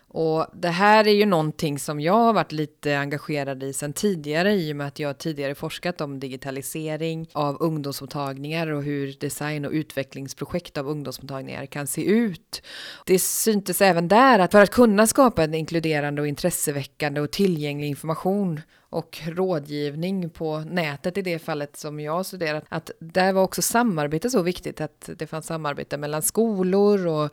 Och 0.10 0.46
det 0.54 0.70
här 0.70 1.08
är 1.08 1.12
ju 1.12 1.26
någonting 1.26 1.80
som 1.80 2.00
jag 2.00 2.14
har 2.14 2.34
varit 2.34 2.52
lite 2.52 2.98
engagerad 2.98 3.64
i 3.64 3.74
sedan 3.74 3.94
tidigare 3.94 4.54
i 4.54 4.72
och 4.72 4.76
med 4.76 4.88
att 4.88 5.00
jag 5.00 5.18
tidigare 5.18 5.56
forskat 5.56 6.02
om 6.02 6.20
digitalisering 6.20 7.30
av 7.34 7.58
ungdomsmottagningar 7.60 8.68
och 8.68 8.84
hur 8.84 9.16
design 9.20 9.66
och 9.66 9.72
utvecklingsprojekt 9.72 10.78
av 10.78 10.88
ungdomsmottagningar 10.88 11.66
kan 11.66 11.88
se 11.88 12.04
ut. 12.04 12.62
Det 13.06 13.20
syntes 13.20 13.82
även 13.82 14.08
där 14.08 14.40
att 14.40 14.52
för 14.52 14.64
att 14.64 14.72
kunna 14.72 15.08
skapa 15.08 15.44
en 15.44 15.54
inkluderande 15.54 16.22
och 16.22 16.28
intresseväckande 16.28 17.22
och 17.22 17.32
tillgänglig 17.32 17.88
information 17.88 18.62
och 18.90 19.20
rådgivning 19.26 20.30
på 20.30 20.60
nätet 20.60 21.18
i 21.18 21.22
det 21.22 21.40
fallet 21.40 21.78
som 21.78 22.00
jag 22.00 22.26
studerat, 22.26 22.64
att 22.70 22.92
där 23.00 23.34
var 23.34 23.44
också 23.44 23.62
samarbete 23.62 24.30
så 24.30 24.42
viktigt, 24.42 24.82
att 24.82 25.10
det 25.18 25.28
fanns 25.28 25.46
samarbete 25.46 25.98
mellan 25.98 26.22
skolor 26.22 27.08
och 27.08 27.32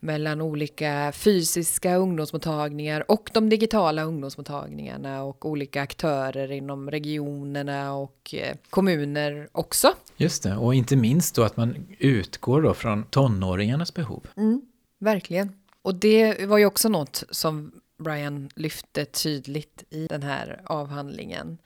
mellan 0.00 0.40
olika 0.40 1.12
fysiska 1.14 1.96
ungdomsmottagningar 1.96 3.10
och 3.10 3.30
de 3.34 3.48
digitala 3.48 4.02
ungdomsmottagningarna 4.02 5.22
och 5.22 5.46
olika 5.46 5.82
aktörer 5.82 6.52
inom 6.52 6.90
regionerna 6.90 7.94
och 7.94 8.34
eh, 8.34 8.56
kommuner 8.70 9.48
också. 9.52 9.92
Just 10.16 10.42
det, 10.42 10.56
och 10.56 10.74
inte 10.74 10.96
minst 10.96 11.34
då 11.34 11.42
att 11.42 11.56
man 11.56 11.86
utgår 11.98 12.62
då 12.62 12.74
från 12.74 13.02
tonåringarnas 13.02 13.94
behov. 13.94 14.26
Mm, 14.36 14.62
verkligen. 14.98 15.52
Och 15.82 15.94
det 15.94 16.46
var 16.46 16.58
ju 16.58 16.66
också 16.66 16.88
något 16.88 17.24
som 17.30 17.72
Brian 17.98 18.50
lyfte 18.54 19.04
tydligt 19.04 19.84
i 19.90 20.06
den 20.06 20.22
här 20.22 20.60
avhandlingen. 20.64 21.58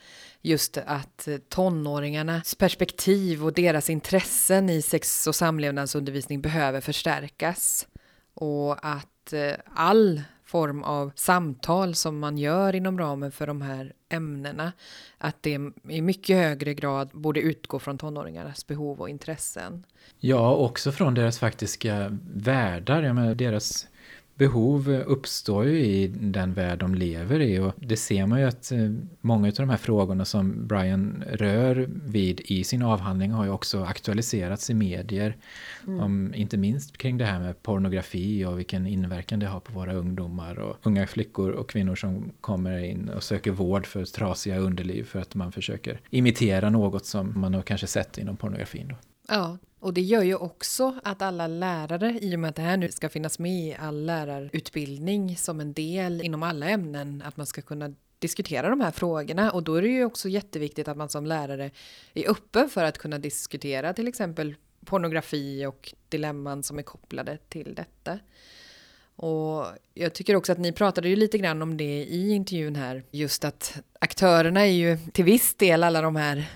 Just 0.43 0.77
att 0.77 1.29
tonåringarnas 1.49 2.55
perspektiv 2.55 3.45
och 3.45 3.53
deras 3.53 3.91
intressen 3.91 4.71
i 4.71 4.83
sex 4.83 5.27
och 5.27 5.35
samlevnadsundervisning 5.35 6.41
behöver 6.41 6.81
förstärkas. 6.81 7.87
Och 8.35 8.87
att 8.87 9.33
eh, 9.33 9.55
all 9.75 10.23
form 10.45 10.83
av 10.83 11.13
samtal 11.15 11.95
som 11.95 12.19
man 12.19 12.39
gör 12.39 12.75
inom 12.75 12.99
ramen 12.99 13.33
för 13.33 13.47
de 13.47 13.63
här 13.63 13.93
ämnena, 14.09 14.73
att 15.19 15.43
det 15.43 15.59
i 15.89 16.03
mycket 16.03 16.37
högre 16.37 16.75
grad 16.75 17.11
borde 17.13 17.41
utgå 17.41 17.79
från 17.79 17.99
tonåringarnas 17.99 18.67
behov 18.67 19.01
och 19.01 19.09
intressen. 19.09 19.87
Ja, 20.19 20.55
också 20.55 20.93
från 20.93 21.15
deras 21.15 21.39
faktiska 21.39 22.19
världar, 22.35 23.03
jag 23.03 23.15
menar 23.15 23.35
deras 23.35 23.87
behov 24.39 24.89
uppstår 24.91 25.65
ju 25.65 25.79
i 25.79 26.07
den 26.07 26.55
värld 26.55 26.79
de 26.79 26.95
lever 26.95 27.41
i 27.41 27.59
och 27.59 27.73
det 27.77 27.97
ser 27.97 28.27
man 28.27 28.41
ju 28.41 28.47
att 28.47 28.73
eh, 28.73 28.79
många 29.21 29.49
av 29.49 29.55
de 29.55 29.71
här 29.71 29.77
frågorna 29.77 30.25
som 30.25 30.67
Brian 30.67 31.25
rör 31.33 31.89
vid 32.05 32.41
i 32.41 32.65
sin 32.65 32.83
avhandling 32.83 33.31
har 33.31 33.45
ju 33.45 33.51
också 33.51 33.83
aktualiserats 33.85 34.71
i 34.71 34.75
medier. 34.75 35.37
Mm. 35.87 36.01
Om, 36.01 36.35
inte 36.35 36.57
minst 36.57 36.99
kring 36.99 37.19
det 37.19 37.25
här 37.25 37.41
med 37.41 37.63
pornografi 37.63 38.45
och 38.45 38.59
vilken 38.59 38.87
inverkan 38.87 39.39
det 39.39 39.47
har 39.47 39.61
på 39.61 39.73
våra 39.73 39.93
ungdomar 39.93 40.59
och 40.59 40.77
unga 40.83 41.07
flickor 41.07 41.51
och 41.51 41.71
kvinnor 41.71 41.95
som 41.95 42.33
kommer 42.41 42.79
in 42.79 43.09
och 43.09 43.23
söker 43.23 43.51
vård 43.51 43.87
för 43.87 44.05
trasiga 44.05 44.59
underliv 44.59 45.05
för 45.05 45.21
att 45.21 45.35
man 45.35 45.53
försöker 45.53 46.01
imitera 46.11 46.71
något 46.71 47.07
som 47.07 47.41
man 47.41 47.55
har 47.55 47.63
kanske 47.63 47.87
sett 47.87 48.19
inom 48.19 48.37
pornografin. 48.37 48.89
Då. 48.89 48.95
Ja, 49.29 49.59
och 49.81 49.95
det 49.95 50.01
gör 50.01 50.23
ju 50.23 50.35
också 50.35 50.95
att 51.05 51.23
alla 51.23 51.47
lärare, 51.47 52.19
i 52.23 52.37
och 52.37 52.41
med 52.41 52.51
att 52.51 52.57
det 52.57 52.63
här 52.63 52.77
nu 52.77 52.91
ska 52.91 53.09
finnas 53.09 53.39
med 53.39 53.53
i 53.53 53.77
all 53.79 54.05
lärarutbildning 54.05 55.37
som 55.37 55.61
en 55.61 55.73
del 55.73 56.21
inom 56.21 56.43
alla 56.43 56.69
ämnen, 56.69 57.23
att 57.27 57.37
man 57.37 57.47
ska 57.47 57.63
kunna 57.63 57.95
diskutera 58.19 58.71
de 58.71 58.81
här 58.81 58.91
frågorna 58.91 59.51
och 59.51 59.63
då 59.63 59.75
är 59.75 59.83
det 59.83 59.89
ju 59.89 60.05
också 60.05 60.29
jätteviktigt 60.29 60.89
att 60.89 60.97
man 60.97 61.09
som 61.09 61.27
lärare 61.27 61.71
är 62.15 62.31
öppen 62.31 62.69
för 62.69 62.85
att 62.85 62.99
kunna 62.99 63.19
diskutera 63.19 63.93
till 63.93 64.09
exempel 64.09 64.55
pornografi 64.85 65.67
och 65.67 65.95
dilemman 66.09 66.63
som 66.63 66.79
är 66.79 66.83
kopplade 66.83 67.39
till 67.49 67.75
detta. 67.75 68.19
Och 69.17 69.67
jag 69.95 70.13
tycker 70.13 70.37
också 70.37 70.53
att 70.53 70.59
ni 70.59 70.73
pratade 70.73 71.09
ju 71.09 71.17
lite 71.17 71.39
grann 71.39 71.63
om 71.63 71.77
det 71.77 72.05
i 72.05 72.31
intervjun 72.31 72.77
här, 72.77 73.03
just 73.11 73.45
att 73.45 73.81
aktörerna 73.99 74.61
är 74.61 74.73
ju 74.73 74.99
till 75.13 75.25
viss 75.25 75.55
del 75.55 75.85
alla 75.85 76.03
de 76.03 76.17
här 76.17 76.51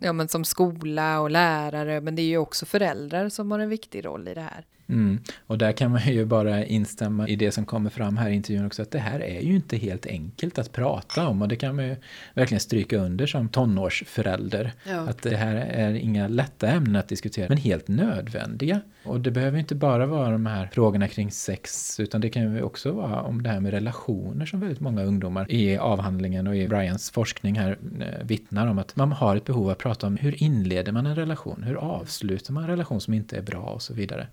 ja, 0.00 0.12
men 0.12 0.28
som 0.28 0.44
skola 0.44 1.20
och 1.20 1.30
lärare, 1.30 2.00
men 2.00 2.14
det 2.14 2.22
är 2.22 2.26
ju 2.26 2.38
också 2.38 2.66
föräldrar 2.66 3.28
som 3.28 3.50
har 3.50 3.58
en 3.58 3.68
viktig 3.68 4.04
roll 4.04 4.28
i 4.28 4.34
det 4.34 4.40
här. 4.40 4.64
Mm. 4.88 5.18
Och 5.46 5.58
där 5.58 5.72
kan 5.72 5.90
man 5.90 6.00
ju 6.06 6.24
bara 6.24 6.64
instämma 6.64 7.28
i 7.28 7.36
det 7.36 7.52
som 7.52 7.64
kommer 7.66 7.90
fram 7.90 8.16
här 8.16 8.30
i 8.30 8.34
intervjun 8.34 8.66
också, 8.66 8.82
att 8.82 8.90
det 8.90 8.98
här 8.98 9.20
är 9.20 9.40
ju 9.40 9.54
inte 9.54 9.76
helt 9.76 10.06
enkelt 10.06 10.58
att 10.58 10.72
prata 10.72 11.28
om 11.28 11.42
och 11.42 11.48
det 11.48 11.56
kan 11.56 11.76
man 11.76 11.84
ju 11.84 11.96
verkligen 12.34 12.60
stryka 12.60 12.96
under 12.98 13.26
som 13.26 13.48
tonårsförälder. 13.48 14.72
Ja. 14.88 15.00
Att 15.00 15.22
det 15.22 15.36
här 15.36 15.56
är 15.56 15.94
inga 15.94 16.28
lätta 16.28 16.68
ämnen 16.68 16.96
att 16.96 17.08
diskutera, 17.08 17.48
men 17.48 17.58
helt 17.58 17.88
nödvändiga. 17.88 18.80
Och 19.04 19.20
det 19.20 19.30
behöver 19.30 19.58
inte 19.58 19.74
bara 19.74 20.06
vara 20.06 20.30
de 20.30 20.46
här 20.46 20.68
frågorna 20.72 21.08
kring 21.08 21.30
sex, 21.30 22.00
utan 22.00 22.20
det 22.20 22.28
kan 22.30 22.54
ju 22.54 22.62
också 22.62 22.92
vara 22.92 23.22
om 23.22 23.42
det 23.42 23.50
här 23.50 23.60
med 23.60 23.70
relationer 23.70 24.46
som 24.46 24.60
väldigt 24.60 24.80
många 24.80 25.02
ungdomar 25.04 25.52
i 25.52 25.76
avhandlingen 25.76 26.46
och 26.46 26.56
i 26.56 26.68
Brians 26.68 27.10
forskning 27.10 27.58
här 27.58 27.78
eh, 28.00 28.26
vittnar 28.26 28.66
om 28.66 28.78
att 28.78 28.96
man 28.96 29.12
har 29.12 29.36
ett 29.36 29.44
behov 29.44 29.70
att 29.70 29.78
prata 29.78 30.06
om 30.06 30.16
hur 30.16 30.42
inleder 30.42 30.92
man 30.92 31.06
en 31.06 31.16
relation, 31.16 31.62
hur 31.62 31.74
avslutar 31.74 32.52
man 32.52 32.62
en 32.62 32.70
relation 32.70 33.00
som 33.00 33.14
inte 33.14 33.36
är 33.36 33.42
bra 33.42 33.62
och 33.62 33.82
så 33.82 33.94
vidare. 33.94 34.26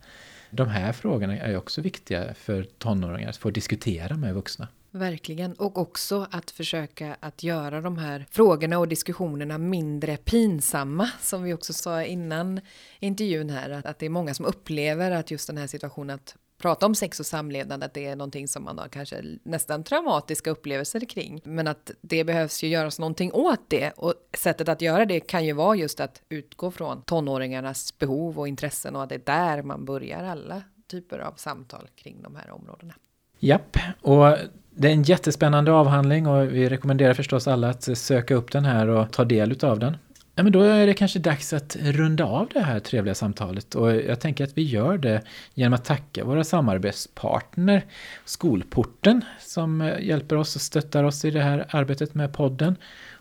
De 0.51 0.69
här 0.69 0.91
frågorna 0.91 1.37
är 1.37 1.57
också 1.57 1.81
viktiga 1.81 2.33
för 2.33 2.63
tonåringar 2.63 3.29
att 3.29 3.37
få 3.37 3.49
diskutera 3.49 4.17
med 4.17 4.33
vuxna. 4.33 4.67
Verkligen, 4.91 5.53
och 5.53 5.77
också 5.77 6.27
att 6.31 6.51
försöka 6.51 7.15
att 7.19 7.43
göra 7.43 7.81
de 7.81 7.97
här 7.97 8.25
frågorna 8.31 8.79
och 8.79 8.87
diskussionerna 8.87 9.57
mindre 9.57 10.17
pinsamma, 10.17 11.09
som 11.21 11.43
vi 11.43 11.53
också 11.53 11.73
sa 11.73 12.03
innan 12.03 12.61
intervjun 12.99 13.49
här, 13.49 13.81
att 13.85 13.99
det 13.99 14.05
är 14.05 14.09
många 14.09 14.33
som 14.33 14.45
upplever 14.45 15.11
att 15.11 15.31
just 15.31 15.47
den 15.47 15.57
här 15.57 15.67
situationen 15.67 16.15
att 16.15 16.35
prata 16.59 16.85
om 16.85 16.95
sex 16.95 17.19
och 17.19 17.25
samlevnad, 17.25 17.83
att 17.83 17.93
det 17.93 18.05
är 18.05 18.15
någonting 18.15 18.47
som 18.47 18.63
man 18.63 18.77
har 18.77 18.87
kanske 18.87 19.23
nästan 19.43 19.83
traumatiska 19.83 20.51
upplevelser 20.51 20.99
kring. 20.99 21.41
Men 21.43 21.67
att 21.67 21.91
det 22.01 22.23
behövs 22.23 22.63
ju 22.63 22.67
göras 22.67 22.99
någonting 22.99 23.31
åt 23.33 23.61
det 23.67 23.91
och 23.91 24.13
sättet 24.37 24.69
att 24.69 24.81
göra 24.81 25.05
det 25.05 25.19
kan 25.19 25.45
ju 25.45 25.53
vara 25.53 25.75
just 25.75 25.99
att 25.99 26.21
utgå 26.29 26.71
från 26.71 27.01
tonåringarnas 27.01 27.97
behov 27.97 28.39
och 28.39 28.47
intressen 28.47 28.95
och 28.95 29.03
att 29.03 29.09
det 29.09 29.15
är 29.15 29.21
där 29.25 29.63
man 29.63 29.85
börjar 29.85 30.23
alla 30.23 30.61
typer 30.87 31.19
av 31.19 31.33
samtal 31.35 31.87
kring 31.95 32.21
de 32.21 32.35
här 32.35 32.51
områdena. 32.51 32.93
Japp, 33.39 33.77
och 34.01 34.37
det 34.69 34.87
är 34.87 34.91
en 34.91 35.03
jättespännande 35.03 35.71
avhandling 35.71 36.27
och 36.27 36.53
vi 36.53 36.69
rekommenderar 36.69 37.13
förstås 37.13 37.47
alla 37.47 37.69
att 37.69 37.97
söka 37.97 38.35
upp 38.35 38.51
den 38.51 38.65
här 38.65 38.87
och 38.87 39.11
ta 39.11 39.25
del 39.25 39.65
av 39.65 39.79
den. 39.79 39.97
Ja, 40.39 40.43
men 40.43 40.51
då 40.51 40.61
är 40.61 40.87
det 40.87 40.93
kanske 40.93 41.19
dags 41.19 41.53
att 41.53 41.75
runda 41.75 42.25
av 42.25 42.49
det 42.53 42.59
här 42.59 42.79
trevliga 42.79 43.15
samtalet 43.15 43.75
och 43.75 43.95
jag 43.95 44.19
tänker 44.19 44.43
att 44.43 44.57
vi 44.57 44.63
gör 44.63 44.97
det 44.97 45.21
genom 45.53 45.73
att 45.73 45.85
tacka 45.85 46.23
våra 46.23 46.43
samarbetspartner 46.43 47.85
Skolporten 48.25 49.21
som 49.39 49.93
hjälper 49.99 50.35
oss 50.35 50.55
och 50.55 50.61
stöttar 50.61 51.03
oss 51.03 51.25
i 51.25 51.31
det 51.31 51.41
här 51.41 51.65
arbetet 51.69 52.13
med 52.13 52.33
podden. 52.33 52.75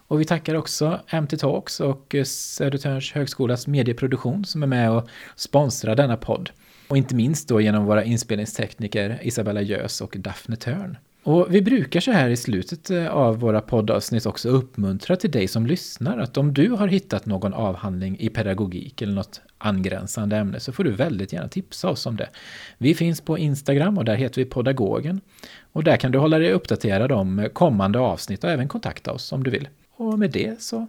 Och 0.09 0.21
vi 0.21 0.25
tackar 0.25 0.55
också 0.55 1.01
MT 1.23 1.39
Talks 1.39 1.81
och 1.81 2.15
Södertörns 2.25 3.13
högskolas 3.13 3.67
medieproduktion 3.67 4.45
som 4.45 4.63
är 4.63 4.67
med 4.67 4.91
och 4.91 5.09
sponsrar 5.37 5.97
denna 5.97 6.17
podd. 6.17 6.51
Och 6.89 6.97
inte 6.97 7.15
minst 7.15 7.49
då 7.49 7.61
genom 7.61 7.85
våra 7.85 8.05
inspelningstekniker 8.05 9.19
Isabella 9.23 9.63
Gös 9.63 10.01
och 10.01 10.17
Daphne 10.19 10.57
Törn. 10.57 10.97
Och 11.29 11.55
vi 11.55 11.63
brukar 11.63 12.01
så 12.01 12.13
här 12.13 12.31
i 12.31 12.37
slutet 12.37 12.91
eh, 12.91 13.09
av 13.09 13.39
våra 13.39 13.61
poddavsnitt 13.61 14.27
också 14.27 14.49
uppmuntra 14.49 15.17
till 15.17 15.31
dig 15.31 15.49
som 15.49 15.67
lyssnar 15.67 16.19
att 16.19 16.37
om 16.37 16.55
du 16.55 16.71
har 16.71 16.89
hittat 16.89 17.27
någon 17.27 17.55
avhandling 17.55 18.17
i 18.21 18.29
pedagogik 18.29 19.03
eller 19.03 19.13
något 19.13 19.41
angränsande 19.59 20.37
ämne 20.37 20.61
så 20.61 20.73
får 20.73 20.85
du 20.85 20.91
väldigt 20.91 21.33
gärna 21.33 21.49
tipsa 21.49 21.89
oss 21.89 22.07
om 22.07 22.17
det. 22.17 22.29
Vi 22.79 22.95
finns 22.95 23.21
på 23.21 23.39
Instagram 23.39 23.99
och 23.99 24.05
där 24.05 24.15
heter 24.15 24.43
vi 24.43 24.51
Podagogen. 24.51 25.21
Och 25.73 25.85
där 25.85 25.97
kan 25.97 26.13
du 26.13 26.19
hålla 26.19 26.39
dig 26.39 26.53
uppdaterad 26.53 27.13
om 27.13 27.49
kommande 27.53 27.99
avsnitt 27.99 28.45
och 28.45 28.51
även 28.51 28.69
kontakta 28.69 29.13
oss 29.13 29.33
om 29.33 29.45
du 29.45 29.51
vill. 29.51 29.69
Och 29.97 30.19
med 30.19 30.31
det 30.31 30.63
så 30.63 30.87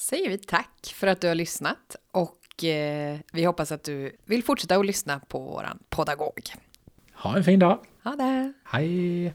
säger 0.00 0.28
vi 0.28 0.38
tack 0.38 0.94
för 0.94 1.06
att 1.06 1.20
du 1.20 1.28
har 1.28 1.34
lyssnat 1.34 1.96
och 2.12 2.64
eh, 2.64 3.18
vi 3.32 3.44
hoppas 3.44 3.72
att 3.72 3.84
du 3.84 4.16
vill 4.24 4.42
fortsätta 4.42 4.76
att 4.76 4.86
lyssna 4.86 5.20
på 5.28 5.38
våran 5.38 5.78
podagog. 5.88 6.40
Ha 7.14 7.36
en 7.36 7.44
fin 7.44 7.58
dag! 7.58 7.78
Ha 8.04 8.16
det! 8.16 8.52
Hej! 8.64 9.32